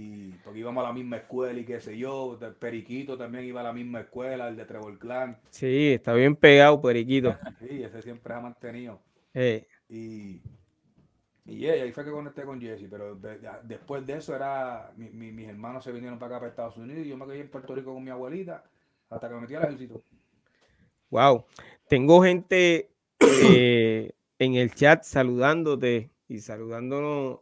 [0.00, 2.38] Y porque íbamos a la misma escuela y qué sé yo.
[2.60, 5.36] Periquito también iba a la misma escuela, el de Trevor Clan.
[5.50, 7.36] Sí, está bien pegado, Periquito.
[7.58, 9.02] sí, ese siempre ha mantenido.
[9.88, 10.40] Y,
[11.44, 12.86] y ahí fue que conecté con Jesse.
[12.88, 13.18] Pero
[13.64, 14.92] después de eso era.
[14.96, 17.04] mis hermanos se vinieron para acá, para Estados Unidos.
[17.04, 18.62] Y yo me quedé en Puerto Rico con mi abuelita
[19.10, 20.00] hasta que me metí al ejército.
[21.10, 21.44] Wow.
[21.88, 27.40] Tengo gente eh, en el chat saludándote y saludándonos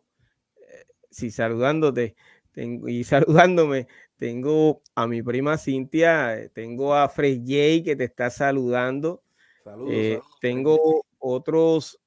[1.17, 2.15] sí, saludándote
[2.57, 8.05] tengo, y saludándome, tengo a mi prima Cintia, eh, tengo a Fred J que te
[8.05, 9.23] está saludando.
[9.63, 12.01] Saludos, eh, tengo otros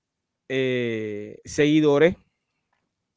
[0.47, 2.15] eh, seguidores,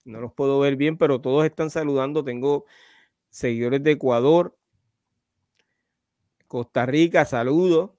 [0.04, 2.22] no los puedo ver bien, pero todos están saludando.
[2.22, 2.66] Tengo
[3.30, 4.54] seguidores de Ecuador,
[6.46, 7.92] Costa Rica, saludos.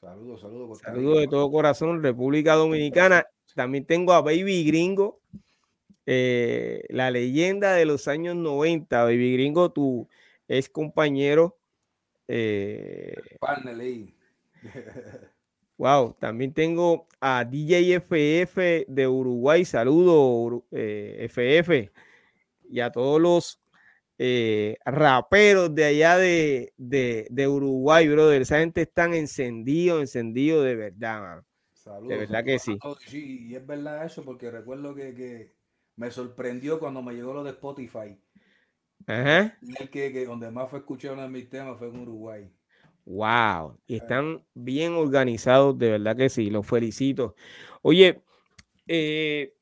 [0.00, 0.78] Saludos, saludos.
[0.78, 3.26] Saludos de todo corazón, República Dominicana.
[3.54, 5.19] También tengo a Baby Gringo,
[6.12, 10.08] eh, la leyenda de los años 90, Baby Gringo, tu
[10.48, 11.56] ex compañero.
[12.26, 13.14] Eh,
[15.78, 21.92] wow, también tengo a DJ FF de Uruguay, saludo FF, eh,
[22.68, 23.62] y a todos los
[24.84, 28.42] raperos de allá de, de, Uruguay, brother.
[28.42, 32.76] Esa gente están encendido, encendido de verdad, Saludos, de verdad que sí.
[33.06, 35.59] Sí, y es verdad eso, porque recuerdo que
[35.96, 38.18] me sorprendió cuando me llegó lo de Spotify.
[39.06, 39.58] Ajá.
[39.78, 42.50] El que, donde más fue escuchado uno de mis temas fue en Uruguay.
[43.06, 47.34] Wow, y están bien organizados, de verdad que sí, los felicito.
[47.82, 48.22] Oye,
[48.86, 49.54] eh,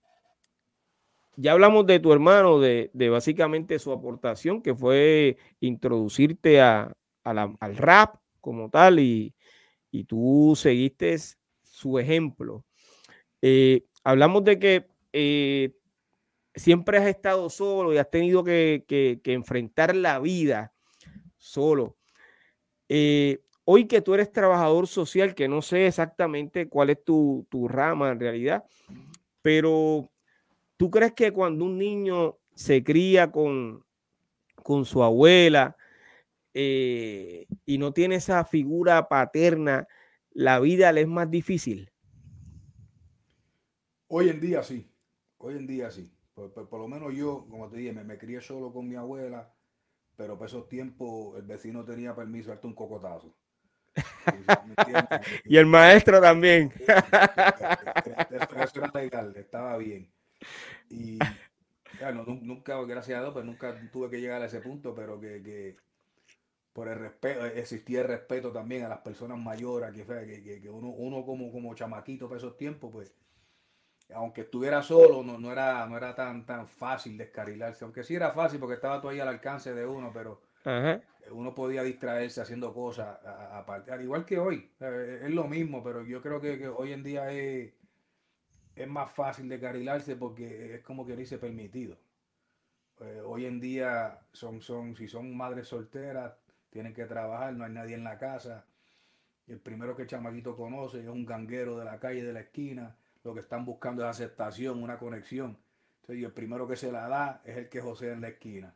[1.37, 8.17] ya hablamos de tu hermano, de, básicamente su aportación, que fue introducirte a, al rap
[8.41, 9.35] como tal, y,
[10.07, 11.17] tú seguiste
[11.63, 12.65] su ejemplo.
[13.41, 15.78] Eh, hablamos de que eh,
[16.59, 20.75] siempre has estado solo y has tenido que, enfrentar la vida
[21.37, 21.97] solo.
[22.89, 28.11] Eh, hoy que tú eres trabajador social, que no sé exactamente cuál es tu, rama
[28.11, 28.65] en realidad,
[29.43, 30.11] pero
[30.77, 33.85] ¿tú crees que cuando un niño se cría con,
[34.85, 35.77] su abuela
[36.53, 39.87] eh, y no tiene esa figura paterna,
[40.31, 41.91] la vida le es más difícil?
[44.09, 44.91] Hoy en día sí,
[45.39, 46.18] hoy en día sí.
[46.39, 49.53] Por, lo menos yo, como te dije, me, crié solo con mi abuela,
[50.17, 53.35] pero por esos tiempos el vecino tenía permiso de darte un cocotazo.
[55.45, 56.73] y el maestro también.
[58.31, 60.09] Eso era legal, estaba bien.
[60.89, 61.19] Y
[62.43, 65.77] nunca, gracias a Dios, pues nunca tuve que llegar a ese punto, pero que,
[66.73, 70.89] por el respeto, existía el respeto también a las personas mayores, que, que, que uno,
[70.91, 73.13] uno como, como chamaquito para esos tiempos, pues
[74.15, 77.85] aunque estuviera solo, no, no, era, no era tan, tan fácil descarrilarse.
[77.85, 80.43] Aunque sí era fácil porque estaba todo ahí al alcance de uno, pero
[81.31, 83.19] uno podía distraerse haciendo cosas
[83.53, 87.31] aparte, al igual que hoy, es lo mismo, pero yo creo que, hoy en día
[87.31, 87.73] es,
[88.75, 91.97] es más fácil de carrilarse porque es como que dice permitido.
[93.01, 96.35] Eh, hoy en día son, son, si son madres solteras,
[96.71, 98.67] tienen que trabajar, no hay nadie en la casa.
[99.47, 102.97] El primero que el chamaquito conoce es un ganguero de la calle, de la esquina.
[103.25, 105.59] Lo que están buscando es aceptación, una conexión.
[106.01, 108.75] Entonces, el primero que se la da es el que José en la esquina.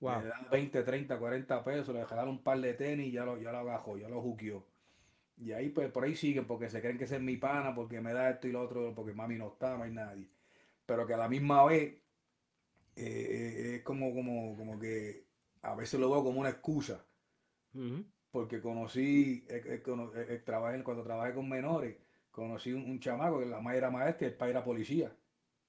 [0.00, 3.38] Le dan 20, 30, 40 pesos, le dejaron un par de tenis y ya lo,
[3.38, 4.66] ya lo agajó, ya lo juqueó.
[5.36, 8.00] Y ahí, pues, por ahí siguen porque se creen que ese es mi pana, porque
[8.00, 10.28] me da esto y lo otro, porque mami no está, no hay nadie.
[10.86, 11.94] Pero que a la misma vez
[12.96, 15.26] eh, eh, es como, como, como que
[15.62, 17.04] a veces lo veo como una excusa.
[18.30, 21.96] Porque conocí, eh, cuando trabajé con menores,
[22.32, 25.14] conocí un, chamaco que la madre era maestra y el padre era policía.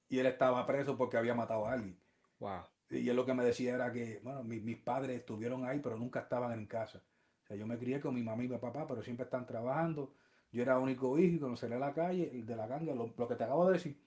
[0.09, 1.97] Y él estaba preso porque había matado a alguien.
[2.39, 2.61] Wow.
[2.89, 6.21] Y él lo que me decía era que, bueno, mis padres estuvieron ahí, pero nunca
[6.21, 7.03] estaban en casa.
[7.43, 10.13] O sea, yo me crié con mi mamá y mi papá, pero siempre están trabajando.
[10.51, 13.27] Yo era único hijo y cuando salí a la calle, el de la ganga, lo,
[13.27, 13.99] que te acabo de decir,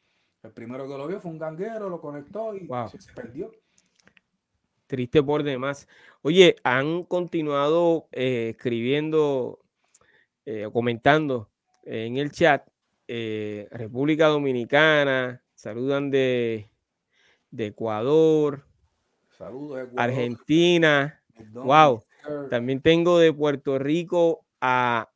[0.42, 3.50] el primero que lo vio fue un ganguero, lo conectó y se, perdió.
[4.86, 5.88] Triste por demás.
[6.22, 9.58] Oye, han continuado eh, escribiendo
[10.44, 11.50] eh, o comentando
[11.86, 12.68] en el chat
[13.08, 16.68] eh, República Dominicana, saludan de,
[17.50, 18.66] de Ecuador,
[19.30, 21.22] Saludos, Argentina.
[21.52, 22.02] Wow.
[22.50, 25.08] También tengo de Puerto Rico a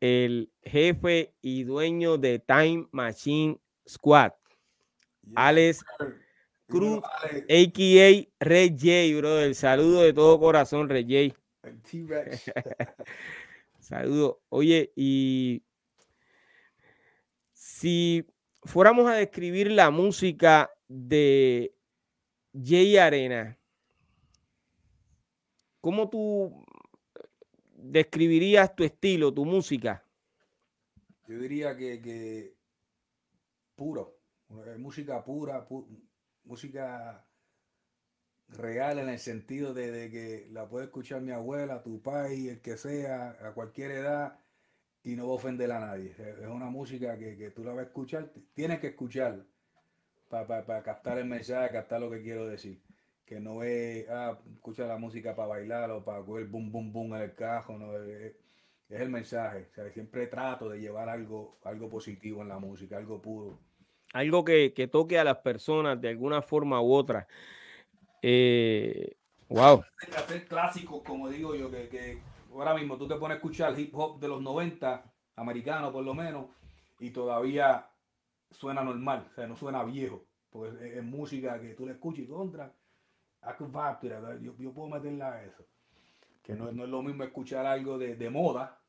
[0.00, 3.58] el jefe y dueño de Time Machine
[3.88, 4.32] Squad,
[5.34, 5.84] Alex
[6.68, 8.28] Cruz, a.k.a.
[8.44, 9.54] Red J, brother.
[9.54, 11.36] Saludo de todo corazón, Red J.
[13.80, 14.40] Saludo.
[14.48, 15.63] Oye, y
[17.84, 18.26] si
[18.62, 21.74] fuéramos a describir la música de
[22.54, 23.58] Jay Arena,
[25.82, 26.64] ¿Cómo tú
[27.76, 30.02] describirías tu estilo, tu música?
[31.28, 32.56] Yo diría que,
[33.76, 34.18] puro,
[34.78, 35.68] música pura,
[36.44, 37.28] música
[38.48, 42.78] real en el sentido de, que la puede escuchar mi abuela, tu país, el que
[42.78, 44.38] sea, a cualquier edad
[45.04, 46.14] y no va a ofender a nadie.
[46.18, 49.44] Es una música que, tú la vas a escuchar, tienes que escucharla
[50.28, 52.80] para captar el mensaje, captar lo que quiero decir
[53.24, 57.14] que no es ah, escucha la música para bailar o para coger boom boom boom
[57.14, 58.34] en el cajo, no es,
[58.90, 59.70] el mensaje.
[59.92, 63.58] siempre trato de llevar algo, algo positivo en la música, algo puro.
[64.12, 67.26] Algo que, toque a las personas de alguna forma u otra.
[68.22, 69.16] Eh,
[69.48, 69.82] wow.
[70.16, 72.20] Hacer clásicos, como digo yo, que,
[72.54, 76.14] ahora mismo tú te pones a escuchar hip hop de los 90, americano por lo
[76.14, 76.46] menos,
[76.98, 77.90] y todavía
[78.50, 82.28] suena normal, o sea, no suena viejo, porque es, música que tú le escuchas y
[82.28, 82.72] contra
[84.40, 85.66] yo, yo puedo meterla a eso.
[86.42, 88.80] Que no, no, es lo mismo escuchar algo de, de, moda,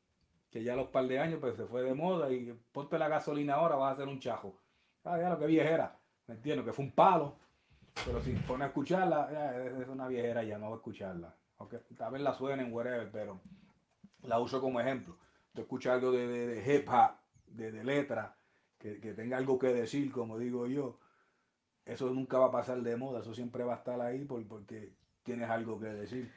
[0.50, 3.08] que ya a los par de años pues se fue de moda y ponte la
[3.08, 4.58] gasolina ahora vas a hacer un chajo.
[5.04, 7.36] Ah, ya lo que viejera, me entiendo, que fue un palo.
[8.04, 11.34] Pero si pone a escucharla, es una viejera ya, no voy a escucharla.
[11.58, 13.40] Aunque tal vez la suenen, whatever, pero
[14.22, 15.16] la uso como ejemplo.
[15.54, 17.12] Tú escuchas algo de, de, de hip hop,
[17.46, 18.36] de, de letra,
[18.78, 20.98] que, que tenga algo que decir, como digo yo
[21.86, 24.92] eso nunca va a pasar de moda, eso siempre va a estar ahí porque
[25.22, 26.32] tienes algo que decir.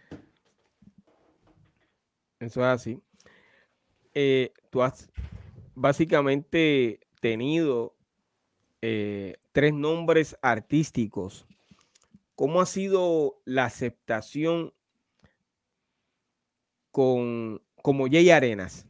[2.40, 3.02] Eso es así.
[4.14, 5.12] Eh, tú has
[5.74, 7.96] básicamente tenido
[8.82, 11.48] eh, tres nombres artísticos.
[12.36, 14.74] ¿Cómo ha sido la aceptación
[17.00, 18.86] con como Jay Arenas?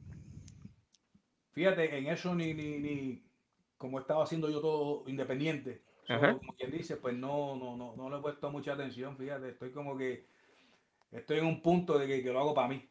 [1.52, 3.24] Fíjate, en eso ni, ni, ni
[3.78, 8.18] como estaba haciendo yo todo independiente, como quien dice, pues no, no, no, no le
[8.18, 10.26] he puesto mucha atención, fíjate, estoy como que,
[11.12, 12.90] estoy en un punto de que, lo hago para mí.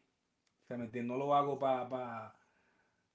[0.62, 2.32] O sea, ¿me No lo hago para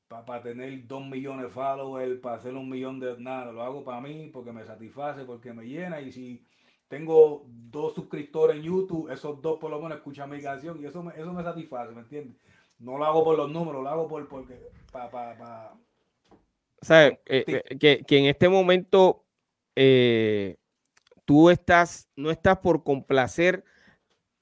[0.10, 4.02] para tener dos millones de followers, para hacer un millón de nada, lo hago para
[4.02, 6.46] mí porque me satisface, porque me llena y si
[6.94, 11.02] tengo dos suscriptores en YouTube, esos dos por lo menos escuchan mi canción y eso
[11.02, 12.38] me, eso me satisface, ¿me entiendes?
[12.78, 14.60] No lo hago por los números, lo hago por porque
[14.92, 19.26] para para o sea, eh, eh, que, que, en este momento
[19.76, 20.58] eh,
[21.26, 23.64] tú estás, no estás por complacer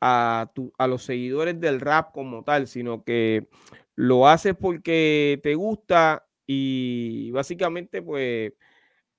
[0.01, 3.47] a, a los seguidores del rap como tal, sino que
[3.95, 8.53] lo haces porque te gusta y básicamente pues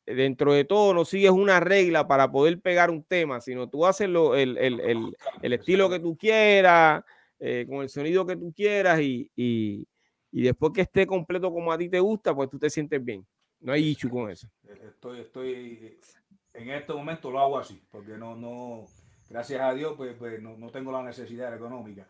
[0.06, 4.08] dentro de todo no sigues una regla para poder pegar un tema, sino tú haces
[4.08, 4.56] lo, el,
[5.42, 7.04] estilo que tú quieras,
[7.38, 9.86] eh, con el sonido que tú quieras y, y,
[10.30, 13.26] después que esté completo como a ti te gusta, pues tú te sientes bien.
[13.60, 14.48] No hay issue con eso.
[14.88, 15.98] Estoy, estoy,
[16.54, 18.86] en este momento lo hago así, porque no, no,
[19.28, 22.08] gracias a Dios, pues, pues no, tengo la necesidad económica.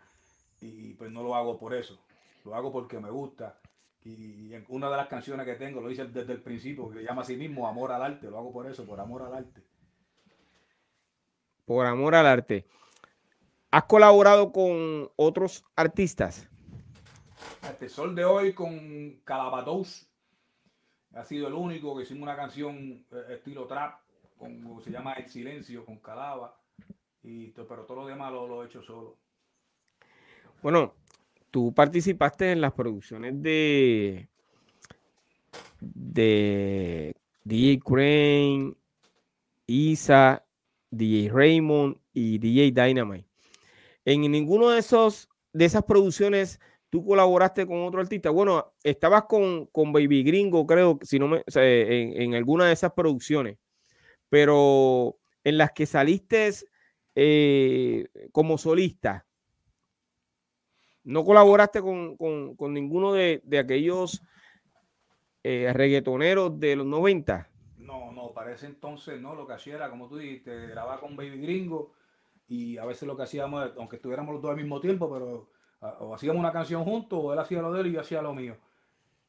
[0.61, 1.99] y pues no lo hago por eso,
[2.45, 3.59] lo hago porque me gusta.
[4.05, 7.05] Y en una de las canciones que tengo, lo hice desde el principio, que se
[7.05, 9.63] llama así mismo Amor al Arte, lo hago por eso, por amor al arte.
[11.65, 12.67] Por amor al arte.
[13.71, 16.49] ¿Has colaborado con otros artistas?
[17.63, 20.09] Este sol de hoy con Calabatos.
[21.15, 24.01] Ha sido el único que hicimos una canción eh, estilo trap,
[24.37, 26.59] con, se llama El Silencio, con Calaba.
[27.23, 29.17] Y, pero todo lo demás lo, lo he hecho solo.
[30.63, 30.95] Bueno,
[31.53, 34.29] tú participaste en las producciones de
[35.79, 38.75] de DJ Crane,
[39.67, 40.45] Isa,
[40.91, 43.29] DJ Raymond y DJ Dynamite.
[44.05, 48.31] En ninguno de esos de esas producciones tú colaboraste con otro artista.
[48.31, 52.93] Bueno, estabas con, con Baby Gringo, creo, si no me, en, en, alguna de esas
[52.93, 53.59] producciones,
[54.29, 56.51] pero en las que saliste
[57.15, 59.27] eh, como solista,
[61.05, 62.17] ¿No colaboraste con,
[62.75, 64.23] ninguno de, aquellos
[65.43, 67.49] eh, reggaetoneros de los 90?
[67.79, 71.17] No, no, para ese entonces no, lo que hacía era, como tú dijiste, grababa con
[71.17, 71.93] Baby Gringo
[72.47, 75.51] y a veces lo que hacíamos, aunque estuviéramos los dos al mismo tiempo, pero
[75.99, 78.35] o hacíamos una canción juntos o él hacía lo de él y yo hacía lo
[78.35, 78.57] mío.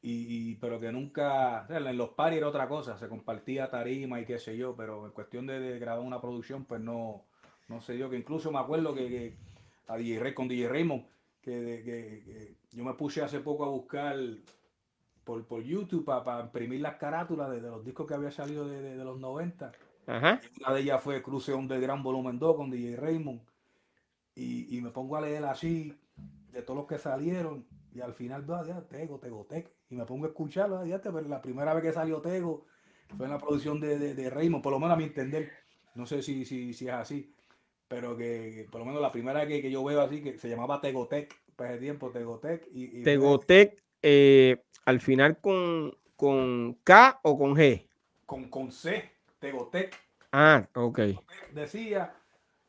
[0.06, 4.38] Y, pero que nunca, en los paris era otra cosa, se compartía tarima y qué
[4.38, 7.24] sé yo, pero en cuestión de, grabar una producción, pues no,
[7.70, 9.38] no sé yo, que incluso me acuerdo que,
[9.88, 11.06] a DJ Rey con DJ Raymond,
[11.44, 14.16] que, yo me puse hace poco a buscar
[15.24, 19.20] por, por YouTube para imprimir las carátulas de, los discos que había salido de, los
[19.20, 19.72] 90.
[20.08, 23.42] Una de ellas fue Cruce Gran Volumen 2 con DJ Raymond.
[24.36, 25.96] Y, me pongo a leer así
[26.52, 27.68] de todos los que salieron.
[27.94, 29.72] Y al final, ya, Tego, Tego, Tec.
[29.90, 30.84] Y me pongo a escucharlo.
[30.86, 32.66] Ya, pero la primera vez que salió Tego
[33.16, 35.52] fue en la producción de, de, Raymond, por lo menos a mi entender.
[35.94, 37.32] No sé si, si, si es así
[37.94, 40.82] pero que por lo menos la primera que, que yo veo así, que se llamaba
[40.82, 42.68] Tegotec, pues ese tiempo, Tegotec.
[42.74, 47.88] Y, y Tegotec, eh, al final con, con K o con G?
[48.26, 49.96] Con, con C, Tegotec.
[50.32, 51.02] Ah, ok.
[51.54, 52.16] Decía,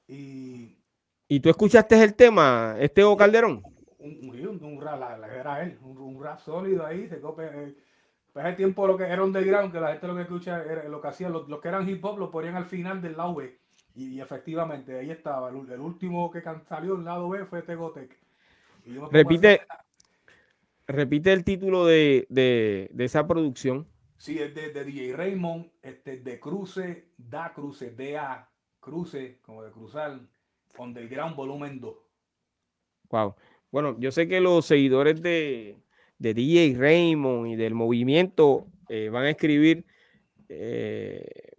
[0.07, 0.77] y...
[1.27, 3.63] ¿Y tú escuchaste el tema, Estego Calderón?
[3.97, 7.75] Un, un, un, rap, era él, un, rap sólido ahí, se cope, eh,
[8.31, 11.01] pues ese tiempo lo que era underground, que la gente lo que escucha, era, lo
[11.01, 13.64] que hacía, los, que eran hip hop lo ponían al final del lado B.
[13.95, 15.51] Y, efectivamente, ahí estaba.
[15.51, 18.19] El, último que salió en lado B fue Tegotec.
[19.11, 19.63] Repite,
[20.87, 22.27] repite el título de,
[22.99, 23.87] esa producción.
[24.17, 30.21] Sí, es de, DJ Raymond, este, de Cruce, da Cruce, DA, Cruce, como de cruzar,
[30.77, 31.95] con del gran volumen 2.
[33.11, 33.35] Wow.
[33.71, 35.77] Bueno, yo sé que los seguidores de,
[36.19, 39.85] DJ Raymond y del movimiento eh, van a escribir
[40.49, 41.54] eh,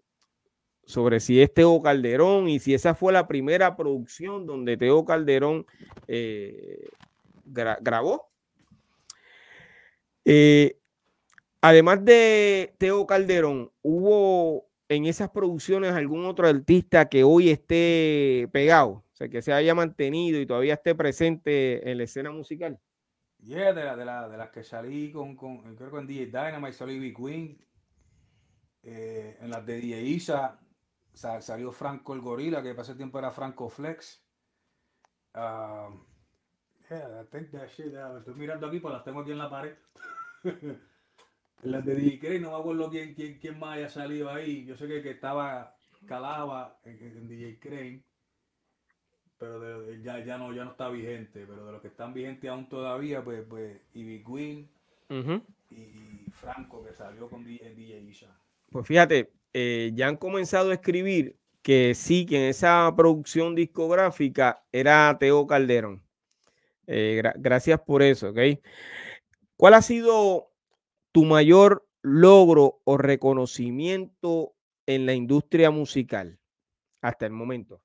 [0.86, 5.66] sobre si es Teo Calderón y si esa fue la primera producción donde Teo Calderón
[6.08, 6.88] eh,
[7.46, 8.30] grabó.
[10.24, 10.78] Eh,
[11.62, 18.90] además de Teo Calderón, ¿hubo en esas producciones algún otro artista que hoy esté pegado?
[18.90, 22.80] O sea, que se haya mantenido y todavía esté presente en la escena musical.
[23.40, 26.74] Yeah, de, la, de, la, de las que salí con, con creo en DJ Dynamite
[26.74, 27.58] salí Big Queen.
[28.84, 30.60] Eh, en las de DJ Isa
[31.16, 34.22] salió Franco el Gorila, que para ese tiempo era Franco Flex.
[35.34, 35.92] Uh,
[36.90, 39.76] yeah, I think that shit, estoy mirando aquí, pues las tengo aquí en la pared.
[41.64, 44.66] las de DJ no me acuerdo quién, quién, quién, más haya salido ahí.
[44.66, 48.04] Yo sé que, que estaba Calaba en, DJ Crane,
[49.38, 51.46] pero ya, ya, no, ya no está vigente.
[51.46, 54.70] Pero de los que están vigentes aún todavía, pues, pues Ivy Queen
[55.70, 58.38] y Franco, que salió con DJ, DJ Isha.
[58.72, 64.66] Pues fíjate, eh, ya han comenzado a escribir que sí, que en esa producción discográfica
[64.70, 66.04] era Teo Calderón.
[66.88, 68.40] Eh, gracias por eso, ¿ok?
[69.56, 70.52] ¿Cuál ha sido
[71.14, 74.56] tu mayor logro o reconocimiento
[74.88, 76.38] en la industria musical
[77.02, 77.82] hasta el momento?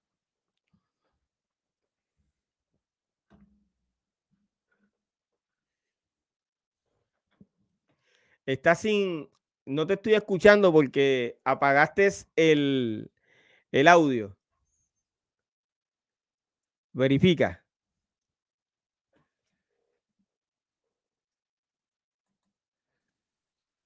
[8.44, 9.30] Está sin,
[9.66, 13.10] no te estoy escuchando porque apagaste el,
[13.72, 14.36] el audio.
[16.92, 17.64] Verifica.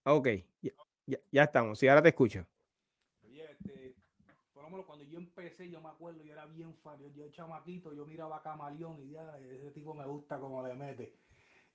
[0.04, 0.28] Ok,
[1.06, 1.78] ya, ya, estamos.
[1.78, 2.46] Sí, ahora te escucho.
[3.22, 3.94] Oye, este,
[4.52, 7.30] por lo menos cuando yo empecé, yo me acuerdo, yo era bien fan, yo, yo
[7.30, 11.14] chamaquito, yo miraba a Camaleón y ya, ese tipo me gusta como le mete.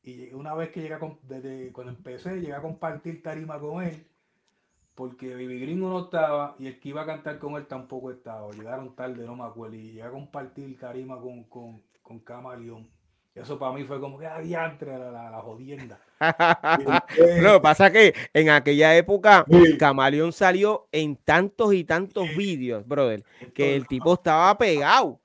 [0.03, 4.05] Y una vez que llegué a, desde cuando empecé, llegué a compartir tarima con él,
[4.95, 8.51] porque Baby Gringo no estaba y el que iba a cantar con él tampoco estaba.
[8.51, 9.75] Llegaron tarde, no me acuerdo.
[9.75, 12.89] Y llegué a compartir tarima con, con, con Camaleón.
[13.35, 15.99] Eso para mí fue como que adiantre la, la, la jodienda.
[17.41, 19.45] Lo pasa que en aquella época
[19.77, 23.23] Camaleón salió en tantos y tantos vídeos, brother,
[23.53, 25.21] que el tipo estaba pegado.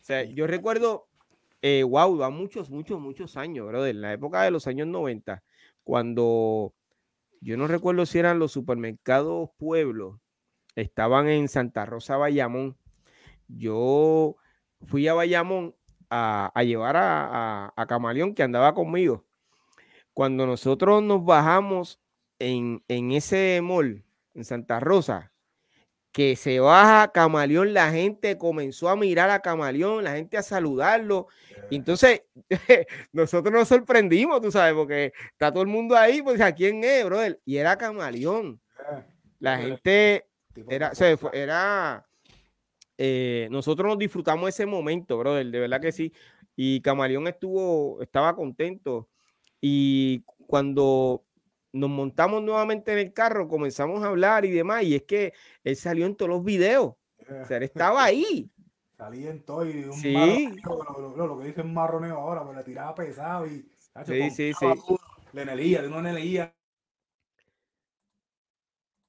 [0.00, 1.08] O sea, yo recuerdo,
[1.62, 5.42] eh, wow, va muchos, muchos, muchos años, brother, en la época de los años 90,
[5.84, 6.74] cuando
[7.40, 10.20] yo no recuerdo si eran los supermercados Pueblo,
[10.76, 12.76] estaban en Santa Rosa, Bayamón.
[13.48, 14.36] Yo
[14.86, 15.74] fui a Bayamón
[16.10, 19.24] a, llevar a, a, Camaleón que andaba conmigo.
[20.12, 22.00] Cuando nosotros nos bajamos
[22.38, 24.04] en, en ese mall,
[24.34, 25.29] en Santa Rosa,
[26.12, 31.28] que se baja Camaleón, la gente comenzó a mirar a Camaleón, la gente a saludarlo.
[31.70, 32.22] Y entonces
[33.12, 37.04] nosotros nos sorprendimos, tú sabes, porque está todo el mundo ahí, pues a quién es,
[37.04, 37.40] brother.
[37.44, 38.60] Y era Camaleón.
[39.38, 40.26] La gente
[40.68, 40.92] era,
[41.32, 42.06] era
[42.98, 46.12] eh, nosotros nos disfrutamos ese momento, brother, de verdad que sí.
[46.56, 49.08] Y Camaleón estuvo, estaba contento.
[49.60, 51.24] Y cuando
[51.72, 55.32] nos montamos nuevamente en el carro, comenzamos a hablar y demás, y es que
[55.64, 56.94] él salió en todos los videos.
[57.18, 58.50] O sea, él estaba ahí.
[58.96, 60.12] Salía en todo y un sí.
[60.62, 63.66] lo, que dicen marroneo ahora, pues le tiraba pesado y
[64.04, 64.66] sí, sí, sí.
[65.32, 66.54] la energía, de una energía.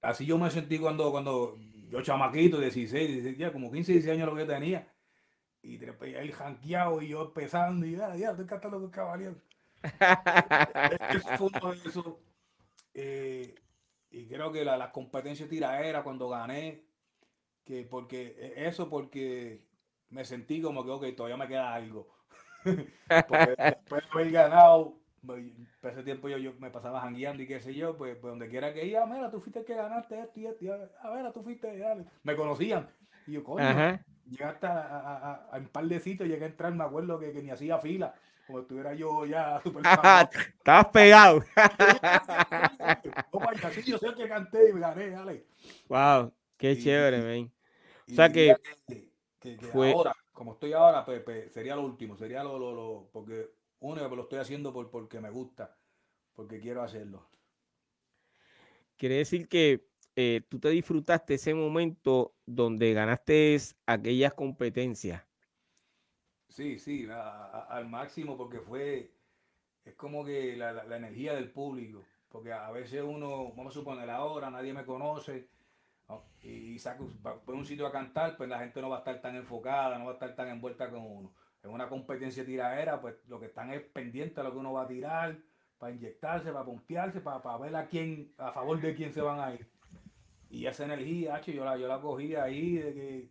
[0.02, 1.58] Así yo me sentí cuando, cuando
[1.90, 4.88] yo chamaquito, 16, 16 ya como 15, 16 años lo que tenía.
[5.62, 9.36] Y el janqueado y yo empezando y ya, ya, estoy cantando con caballero.
[11.14, 11.50] eso
[11.86, 12.20] eso.
[12.94, 13.56] Eh,
[14.10, 16.84] y creo que la, las competencias tiraera cuando gané,
[17.64, 19.66] que porque e, eso porque
[20.10, 22.08] me sentí como que, ok, todavía me queda algo.
[23.28, 25.46] porque después de haber ganado, pues,
[25.84, 28.74] ese tiempo yo, yo, me pasaba jangueando y qué sé yo, pues, pues donde quiera
[28.74, 31.42] que iba, mira, tú fuiste el que ganaste esto y esto, y a ver, tú
[31.42, 32.06] fuiste, dale.
[32.24, 32.90] me conocían.
[33.28, 36.74] Y yo, coño, llegaste a, a, a, a, un par de sitios, llegué a entrar,
[36.74, 38.16] me acuerdo que, que ni hacía fila,
[38.52, 41.44] como estuviera yo ya super Estabas pegado.
[43.64, 45.46] así yo sé que canté y me gané, dale.
[45.88, 47.50] Wow, qué chévere, man.
[48.10, 48.56] O sea que,
[49.40, 49.94] que, que fue...
[49.94, 54.06] ahora, como estoy ahora, pues, pues, sería lo último, sería lo, lo, lo porque uno,
[54.08, 55.78] lo estoy haciendo por, porque me gusta,
[56.34, 57.30] porque quiero hacerlo.
[58.98, 65.24] Quiere decir que eh, tú te disfrutaste ese momento donde ganaste aquellas competencias.
[66.52, 69.14] Sí, sí, al máximo porque fue,
[69.86, 74.10] es como que la, la, energía del público, porque a veces uno, vamos a suponer
[74.10, 75.48] ahora, nadie me conoce,
[76.44, 77.08] y saco,
[77.46, 80.06] por un sitio a cantar, pues la gente no va a estar tan enfocada, no
[80.06, 81.34] va a estar tan envuelta con uno
[81.64, 84.84] en una competencia tiradera, pues lo que están es pendiente a lo que uno va
[84.84, 85.38] a tirar,
[85.78, 89.40] para inyectarse, para pompearse, para, para ver a quién, a favor de quién se van
[89.40, 89.70] a ir.
[90.50, 93.30] Y esa energía, yo la, yo la cogí ahí, de que,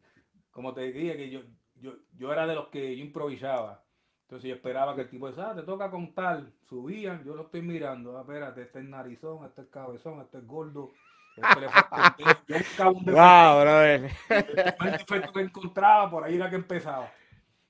[0.51, 1.43] como te decía, que yo,
[1.81, 3.83] yo, yo era de los que yo improvisaba.
[4.23, 7.63] Entonces yo esperaba que el tipo decía, ah, te toca contar, subían, yo lo estoy
[7.63, 10.93] mirando, ah, espérate, este es narizón, este es cabezón, este es gordo,
[11.37, 14.11] este yo buscaba un defecto, wow, brother.
[14.29, 17.11] El defecto que encontraba, por ahí era que empezaba.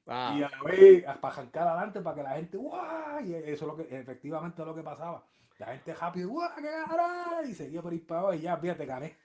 [0.06, 3.24] Y a la vez, para arrancar adelante, para que la gente, ¡guau!
[3.24, 5.24] Y eso es lo que, efectivamente es lo que pasaba.
[5.58, 6.50] La gente rápido, ¡guau!
[6.56, 7.44] ¡Qué ganar!
[7.46, 9.16] Y seguía por ir para y ya, fíjate, gané.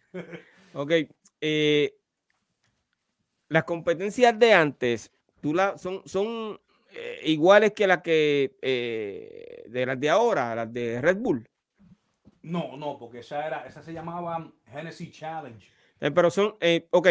[0.74, 0.92] ok.
[1.42, 1.98] Eh,
[3.50, 6.60] las competencias de antes, tú la, son, son
[6.92, 11.48] eh, iguales que las que eh, de las de ahora, las de Red Bull.
[12.42, 15.68] No, no, porque esa era, esa se llamaba Genesis Challenge.
[16.14, 16.56] pero son,
[16.92, 17.08] ok,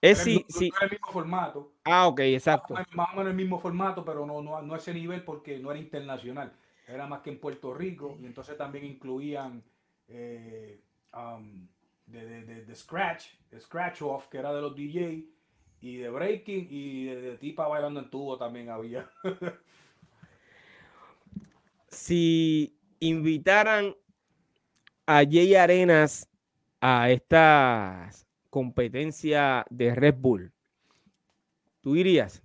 [0.00, 0.70] es sí, sí.
[0.80, 1.72] el mismo formato.
[1.84, 2.74] Ah, ok, exacto.
[2.92, 5.80] Más o menos el mismo formato, pero no, no, no ese nivel porque no era
[5.80, 6.52] internacional.
[6.86, 9.62] Era más que en Puerto Rico y entonces también incluían
[10.06, 10.80] eh,
[11.12, 11.66] um,
[12.06, 15.26] de, de, de, Scratch, de Scratch Off, que era de los DJ,
[15.80, 19.08] y de Breaking y de, Tipa bailando en tubo también había.
[21.88, 23.94] si invitaran
[25.06, 26.28] a Jay Arenas
[26.80, 30.52] a estas competencia de Red Bull,
[31.80, 32.42] ¿tú irías?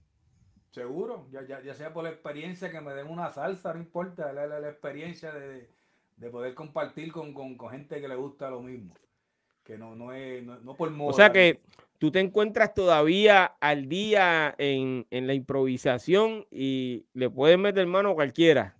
[0.71, 4.47] Seguro, ya, ya, sea por la experiencia que me den una salsa, no importa, la,
[4.47, 5.69] la, experiencia de,
[6.31, 7.36] poder compartir con,
[7.69, 8.93] gente que le gusta lo mismo.
[9.63, 11.11] Que no, no es no, por moda.
[11.11, 11.61] O sea que
[12.04, 18.14] tú te encuentras todavía al día en, la improvisación y le puedes meter mano a
[18.14, 18.76] cualquiera.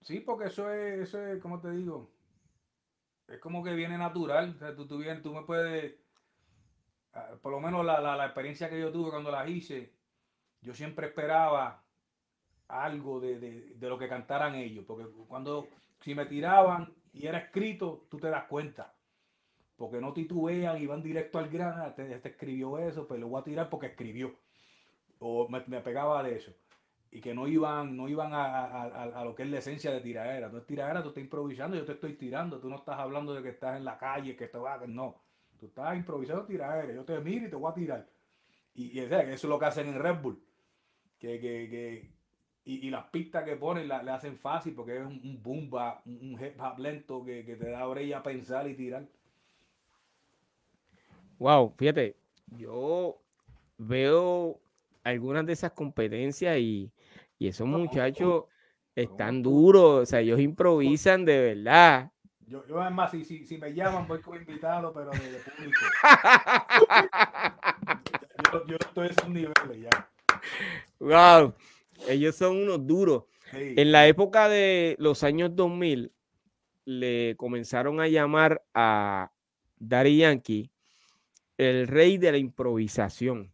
[0.00, 2.10] Sí, porque eso es, eso es, como te digo,
[3.28, 4.54] es como que viene natural.
[4.56, 5.92] O sea, tú, tú, tú me puedes
[7.12, 9.92] Ah, por lo menos la, la, experiencia que yo tuve cuando las hice,
[10.62, 11.84] yo siempre esperaba
[12.68, 15.68] algo de, de, de, lo que cantaran ellos, porque cuando
[16.00, 18.94] si me tiraban y era escrito, tú te das cuenta,
[19.76, 23.28] porque no titubean y van directo al grano, este, este escribió eso, pero pues lo
[23.28, 24.34] voy a tirar porque escribió,
[25.18, 26.52] o me, me, pegaba de eso.
[27.10, 30.50] y que no iban, no iban a, lo que es la esencia de tiradera.
[30.50, 33.42] Tú es tiradera, tú estás improvisando, yo te estoy tirando, tú no estás hablando de
[33.42, 34.86] que estás en la calle, que te va a...
[34.86, 35.22] No,
[35.58, 38.08] tú estás improvisando tiradera, yo te miro y te voy a tirar.
[38.74, 40.42] Y, eso es lo que hacen en Red Bull.
[41.18, 42.14] Que, que, que
[42.64, 45.70] y, las pistas que ponen le hacen fácil porque es un, un boom
[46.06, 49.06] un hop lento que, que te da a pensar y tirar.
[51.38, 52.16] Wow, fíjate,
[52.56, 53.20] yo
[53.78, 54.60] veo
[55.02, 56.90] algunas de esas competencias y,
[57.40, 58.44] esos muchachos
[58.94, 62.10] están duros, o sea, ellos improvisan de verdad.
[62.46, 65.80] Yo, yo además, si, si, me llaman, voy como invitado, pero de, público.
[68.52, 70.08] yo, yo, estoy en esos niveles ya.
[70.98, 71.52] Wow,
[72.08, 73.24] ellos son unos duros.
[73.52, 76.12] En la época de los años 2000,
[76.86, 79.30] le comenzaron a llamar a
[79.78, 80.70] Daddy Yankee
[81.58, 83.52] el rey de la improvisación.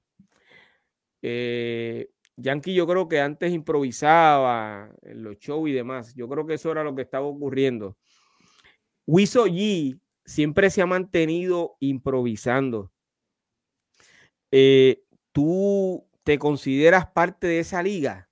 [1.23, 6.15] Eh, Yankee yo creo que antes improvisaba en los shows y demás.
[6.15, 7.97] Yo creo que eso era lo que estaba ocurriendo.
[9.07, 12.93] Wiso G siempre se ha mantenido improvisando.
[14.53, 18.31] Eh, ¿Tú te consideras parte de esa liga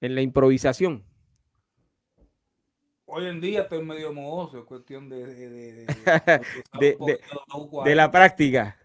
[0.00, 1.11] en la improvisación?
[3.14, 5.86] Hoy en día estoy medio mohoso, es cuestión de, de,
[6.80, 8.78] de la práctica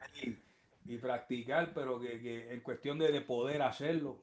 [0.85, 4.21] y practicar, pero que, que en cuestión de, de, poder hacerlo,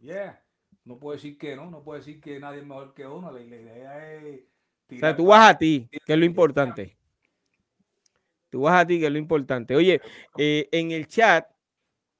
[0.00, 0.42] yeah,
[0.84, 3.40] no puedo decir que no, no puedo decir que nadie es mejor que uno, la,
[3.40, 4.40] idea es...
[4.90, 6.96] O sea, tú vas a ti, que es lo importante.
[8.50, 9.76] Tú vas a ti, que es lo importante.
[9.76, 10.00] Oye,
[10.36, 11.46] eh, en el chat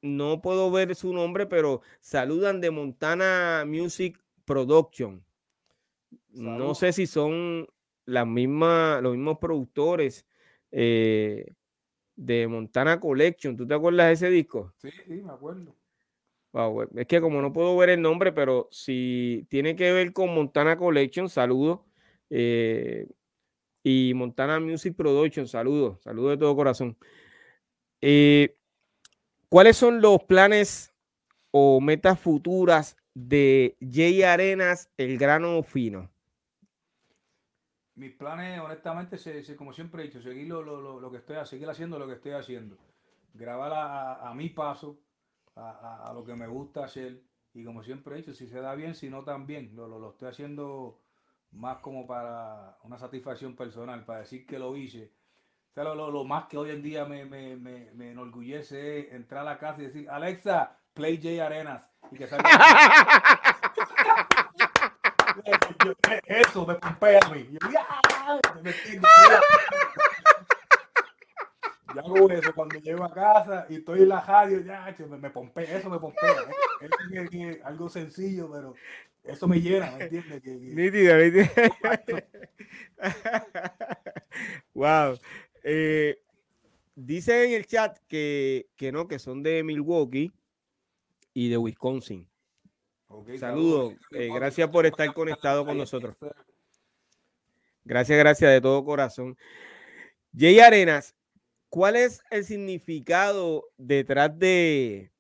[0.03, 5.25] no puedo ver su nombre, pero saludan de Montana Music Production.
[6.35, 7.67] No sé si son
[8.07, 10.27] las mismas, los mismos productores.
[10.71, 11.47] Eh,
[12.17, 13.57] de Montana Collection.
[13.57, 14.73] ¿Tú te acuerdas de ese disco?
[14.79, 15.75] Sí, sí, me acuerdo.
[16.97, 20.77] es que como no puedo ver el nombre, pero si tiene que ver con Montana
[20.77, 21.81] Collection, saludos.
[22.31, 23.07] Eh,
[23.83, 26.97] y Montana Music Production, saludos, saludos de todo corazón.
[28.01, 28.57] Eh,
[29.49, 30.95] ¿Cuáles son los planes
[31.51, 36.11] o metas futuras de Jay Arenas, el grano fino?
[37.97, 42.07] Mis planes, honestamente, se, como siempre he dicho, seguir lo, que estoy, seguir haciendo lo
[42.07, 42.77] que estoy haciendo.
[43.33, 43.73] Grabar
[44.21, 44.99] a, mi paso,
[45.57, 47.23] a, lo que me gusta hacer.
[47.53, 49.75] Y como siempre he dicho, si se da bien, si no también.
[49.77, 51.01] Lo, lo, estoy haciendo
[51.53, 55.13] más como para una satisfacción personal, para decir que lo hice.
[55.71, 59.43] O sea, lo, más que hoy en día me, me, me, me, enorgullece es entrar
[59.43, 61.89] a la casa y decir, Alexa, play J Arenas.
[62.11, 62.49] Y que salga.
[66.27, 67.49] eso me pompea a mí.
[67.51, 67.59] Yo,
[71.99, 75.79] hago eso cuando llego a casa y estoy en la radio, ya, me, me pompea,
[75.79, 76.35] eso me pompea.
[76.81, 76.91] Es,
[77.65, 78.75] algo sencillo, pero
[79.23, 80.43] eso me llena, ¿me entiendes?
[80.43, 81.49] Que,
[84.75, 85.19] wow.
[85.67, 86.19] Eh,
[86.95, 90.31] dice en el chat que, que no, que son de Milwaukee
[91.33, 92.29] y de Wisconsin.
[93.39, 93.95] Saludos.
[94.11, 96.17] Eh, gracias por estar conectado con nosotros.
[97.85, 99.37] Gracias, gracias de todo corazón.
[100.35, 101.15] Jay Arenas,
[101.69, 105.13] ¿cuál es el significado detrás de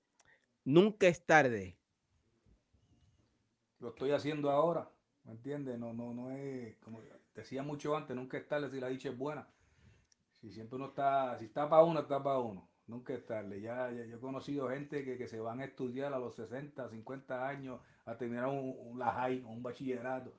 [0.65, 1.77] nunca es tarde?
[3.81, 4.91] Lo estoy haciendo ahora,
[5.25, 5.79] ¿me entiendes?
[5.79, 7.03] No, no, no es, como
[7.35, 9.47] decía mucho antes, nunca es tarde si la dicha es buena.
[10.41, 12.67] Si siempre uno está, si está para uno, está para uno.
[12.87, 13.61] Nunca es tarde.
[13.61, 17.81] Ya, yo he conocido gente que, se van a estudiar a los 60, 50 años
[18.07, 20.33] a terminar un, un un bachillerato.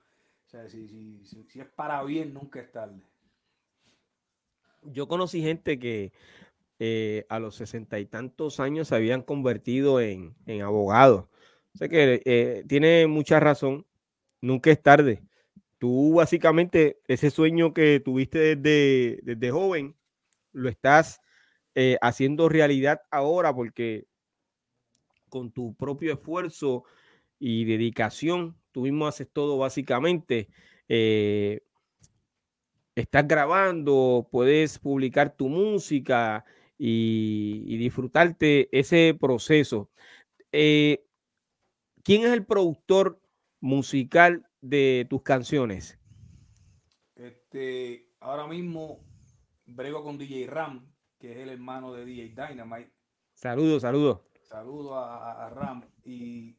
[0.68, 0.88] Si,
[1.24, 3.02] si, si, es para bien, nunca es tarde.
[4.84, 6.14] Yo conocí gente que
[6.80, 11.26] eh, a los sesenta y tantos años se habían convertido en, en abogados.
[11.74, 13.86] O sea que eh, tiene mucha razón.
[14.42, 15.24] Nunca es tarde.
[15.78, 19.96] Tú básicamente ese sueño que tuviste desde, desde joven,
[20.54, 21.22] lo estás
[21.76, 24.08] eh, haciendo realidad ahora porque
[25.28, 26.86] con tu propio esfuerzo
[27.40, 30.50] y dedicación, tú mismo haces todo básicamente.
[30.90, 31.62] Eh,
[32.94, 36.44] estás grabando, puedes publicar tu música
[36.78, 39.90] y, disfrutarte ese proceso.
[40.52, 41.06] Eh,
[42.04, 43.22] ¿Quién es el productor
[43.62, 45.98] musical de tus canciones?
[47.16, 49.00] Este, ahora mismo
[49.66, 50.86] brego con DJ Ram,
[51.18, 52.92] que es el hermano de DJ Dynamite.
[53.36, 54.20] Saludos, saludos.
[54.42, 55.86] Saludos a, Ram.
[56.04, 56.58] Y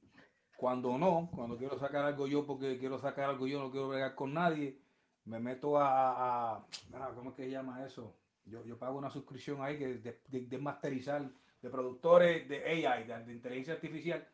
[0.57, 4.15] cuando no, cuando quiero sacar algo yo porque quiero sacar algo yo, no quiero bregar
[4.15, 4.79] con nadie,
[5.27, 6.67] me meto a, a,
[7.15, 8.17] ¿cómo es que se llama eso?
[8.45, 11.29] Yo, yo pago una suscripción ahí que de, de, masterizar,
[11.61, 14.27] de productores de AI, de, inteligencia artificial.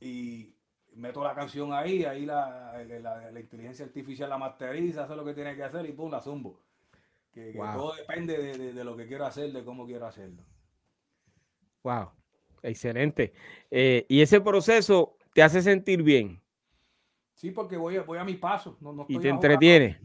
[0.00, 0.54] y
[0.94, 2.82] meto la canción ahí, ahí la,
[3.32, 6.60] la, inteligencia artificial la masteriza, hace lo que tiene que hacer y pum, la zumbo.
[7.32, 10.42] Que, todo depende de, de, lo que quiero hacer, de cómo quiero hacerlo.
[11.82, 12.10] Wow,
[12.62, 13.32] excelente.
[13.70, 16.42] Eh, y ese proceso te hace sentir bien.
[17.34, 18.76] Sí, porque voy a, voy a mi paso.
[18.80, 20.00] No, y te entretiene.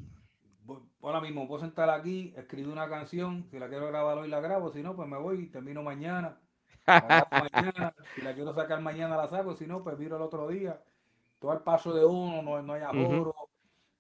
[1.01, 3.47] ahora mismo puedo sentar aquí, escribir una canción.
[3.49, 4.71] Si la quiero grabar hoy, la grabo.
[4.71, 6.39] Si no, pues me voy y termino mañana.
[6.85, 7.95] mañana.
[8.13, 9.55] Si la quiero sacar mañana, la saco.
[9.55, 10.79] Si no, pues miro el otro día.
[11.39, 13.33] Todo el paso de uno, no, no hay ahorro.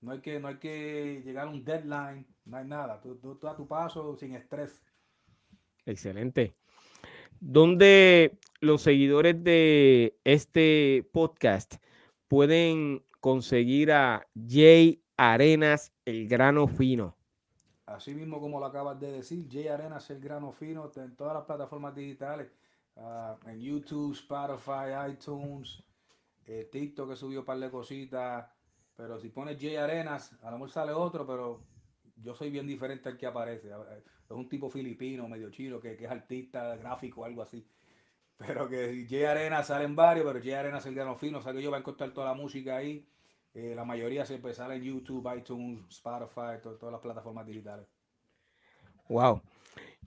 [0.01, 2.27] No hay, que, no hay que llegar a un deadline.
[2.45, 3.01] No hay nada.
[3.01, 4.83] Tú, tú, a tu paso sin estrés.
[5.83, 6.55] Excelente.
[7.45, 11.75] ¿Dónde los seguidores de este podcast
[12.29, 17.17] pueden conseguir a Jay Arenas, el grano fino.
[17.85, 21.43] Así mismo como lo acabas de decir, Jay Arenas, el grano fino, en todas las
[21.43, 22.49] plataformas digitales,
[22.95, 25.83] ah, en YouTube, Spotify, iTunes,
[26.45, 28.45] eh, TikTok que subió un par de cositas,
[28.95, 31.59] pero si pones Jay Arenas, a lo mejor sale otro, pero
[32.23, 33.69] yo soy bien diferente al que aparece.
[33.69, 37.65] Es un tipo filipino, medio chino, que, es artista, gráfico, algo así.
[38.37, 41.39] Pero que Jay Arena salen varios, pero Jay Arena es el grano fino.
[41.39, 43.05] O sea que yo voy a encontrar toda la música ahí.
[43.53, 47.85] Eh, la mayoría siempre sale en YouTube, iTunes, Spotify, todas las plataformas digitales.
[49.09, 49.41] Wow.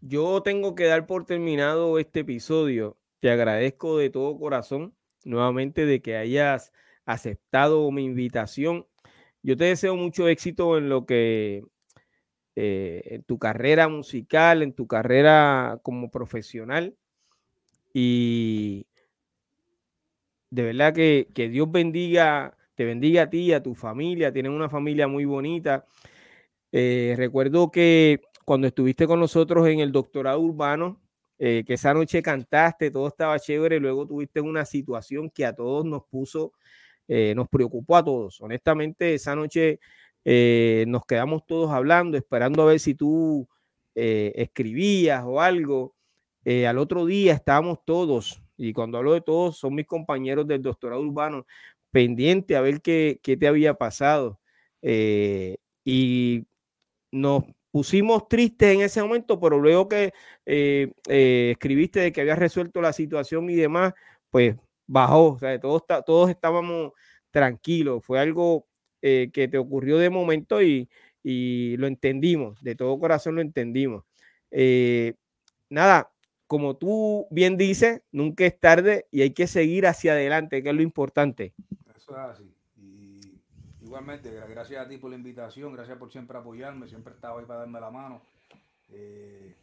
[0.01, 2.97] Yo tengo que dar por terminado este episodio.
[3.21, 4.95] Te agradezco de todo corazón
[5.25, 6.73] nuevamente de que hayas
[7.05, 8.87] aceptado mi invitación.
[9.43, 11.64] Yo te deseo mucho éxito en lo que
[12.59, 16.97] eh, en tu carrera musical, en tu carrera como profesional.
[17.93, 18.87] Y
[20.49, 24.33] de verdad que, Dios bendiga, te bendiga a ti y a tu familia.
[24.33, 25.85] Tienen una familia muy bonita.
[26.73, 30.99] Eh, recuerdo que cuando estuviste con nosotros en el doctorado urbano,
[31.39, 35.85] eh, que esa noche cantaste, todo estaba chévere, luego tuviste una situación que a todos
[35.85, 36.55] nos puso,
[37.07, 38.41] nos preocupó a todos.
[38.41, 39.79] Honestamente, esa noche
[40.27, 43.49] nos quedamos todos hablando, esperando a ver si tú
[43.95, 45.97] escribías o algo.
[46.49, 50.62] Eh, al otro día estábamos todos, y cuando hablo de todos, son mis compañeros del
[50.62, 51.45] doctorado urbano,
[51.91, 54.39] pendiente a ver qué, te había pasado.
[54.81, 56.47] Eh, y
[57.11, 60.12] nos pusimos tristes en ese momento, pero luego que
[60.47, 63.93] eh, escribiste de que había resuelto la situación y demás,
[64.31, 64.55] pues
[64.87, 65.33] bajó.
[65.33, 66.93] O sea, todos, todos estábamos
[67.33, 68.05] tranquilos.
[68.05, 68.68] Fue algo
[69.33, 70.89] que te ocurrió de momento y,
[71.23, 74.05] y, lo entendimos, de todo corazón lo entendimos.
[75.69, 76.11] nada,
[76.47, 80.75] como tú bien dices, nunca es tarde y hay que seguir hacia adelante, que es
[80.75, 81.55] lo importante.
[81.97, 82.55] Eso es así.
[82.77, 83.43] Y
[83.83, 87.61] igualmente, gracias a ti por la invitación, gracias por siempre apoyarme, siempre estaba ahí para
[87.61, 88.23] darme la mano.
[88.91, 89.57] Eh,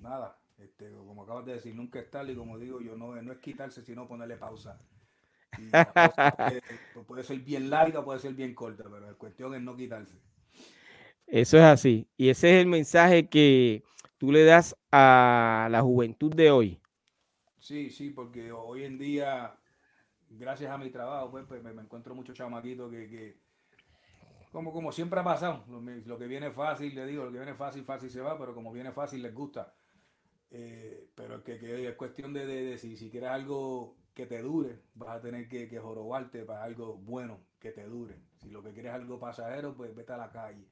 [0.00, 3.32] nada, este, como acabas de decir, nunca es tarde y como digo yo, no, no
[3.32, 4.80] es quitarse, sino ponerle pausa.
[7.06, 10.18] puede, ser bien larga, puede ser bien corta, pero la cuestión es no quitarse.
[11.26, 12.08] Eso es así.
[12.16, 13.82] Y ese es el mensaje que
[14.18, 16.80] tú le das a la juventud de hoy?
[17.58, 19.54] Sí, sí, porque hoy en día,
[20.28, 23.40] gracias a mi trabajo, pues, pues me, encuentro muchos chamaquitos que,
[24.52, 25.64] como, como siempre ha pasado,
[26.06, 28.72] lo, que viene fácil, le digo, lo que viene fácil, fácil se va, pero como
[28.72, 29.74] viene fácil les gusta.
[30.50, 34.80] Eh, pero que, que, es cuestión de, de, si, si, quieres algo que te dure,
[34.94, 38.16] vas a tener que, jorobarte para algo bueno que te dure.
[38.38, 40.68] Si lo que quieres es algo pasajero, pues vete a la calle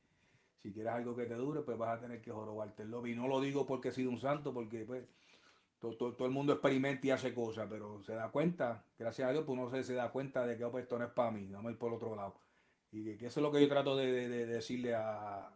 [0.62, 3.12] si quieres algo que te dure, pues vas a tener que jorobarte el lobby.
[3.12, 5.04] Y no lo digo porque he sido un santo, porque pues
[5.80, 9.58] todo, el mundo experimenta y hace cosas, pero se da cuenta, gracias a Dios, pues
[9.58, 11.70] uno se, se da cuenta de que oh, pues, esto no es para mí, vamos
[11.70, 12.36] a ir por el otro lado.
[12.92, 15.50] Y que, eso es lo que yo trato de, decirle a,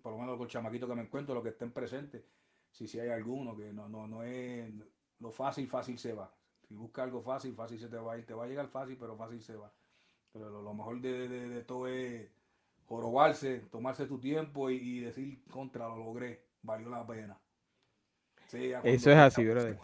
[0.00, 2.24] por lo menos los chamaquitos que me encuentro, los que estén presentes,
[2.70, 4.72] si, si hay alguno, que no, no, no es
[5.18, 6.32] lo fácil, fácil se va.
[6.68, 8.26] Si busca algo fácil, fácil se te va a ir.
[8.26, 9.72] Te va a llegar fácil, pero fácil se va.
[10.32, 12.30] Pero lo, lo mejor de todo es
[12.88, 17.38] jorobarse, tomarse tu tiempo y, decir contra, lo logré, valió la pena.
[18.50, 19.78] Eso es así, brother.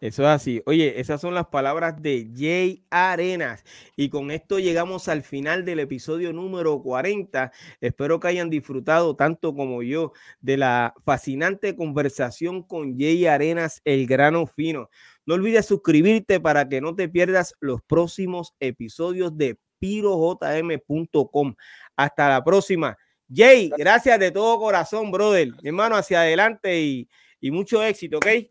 [0.00, 0.62] Eso es así.
[0.64, 3.64] Oye, esas son las palabras de Jay Arenas.
[3.96, 7.52] Y con esto llegamos al final del episodio número 40.
[7.82, 14.06] Espero que hayan disfrutado tanto como yo de la fascinante conversación con Jay Arenas, el
[14.06, 14.88] grano fino.
[15.26, 21.54] No olvides suscribirte para que no te pierdas los próximos episodios de pirojm.com.
[21.94, 22.96] Hasta la próxima.
[23.28, 25.48] Jay, gracias de todo corazón, brother.
[25.62, 28.48] Mi hermano, hacia adelante y, y mucho éxito, ¿ok?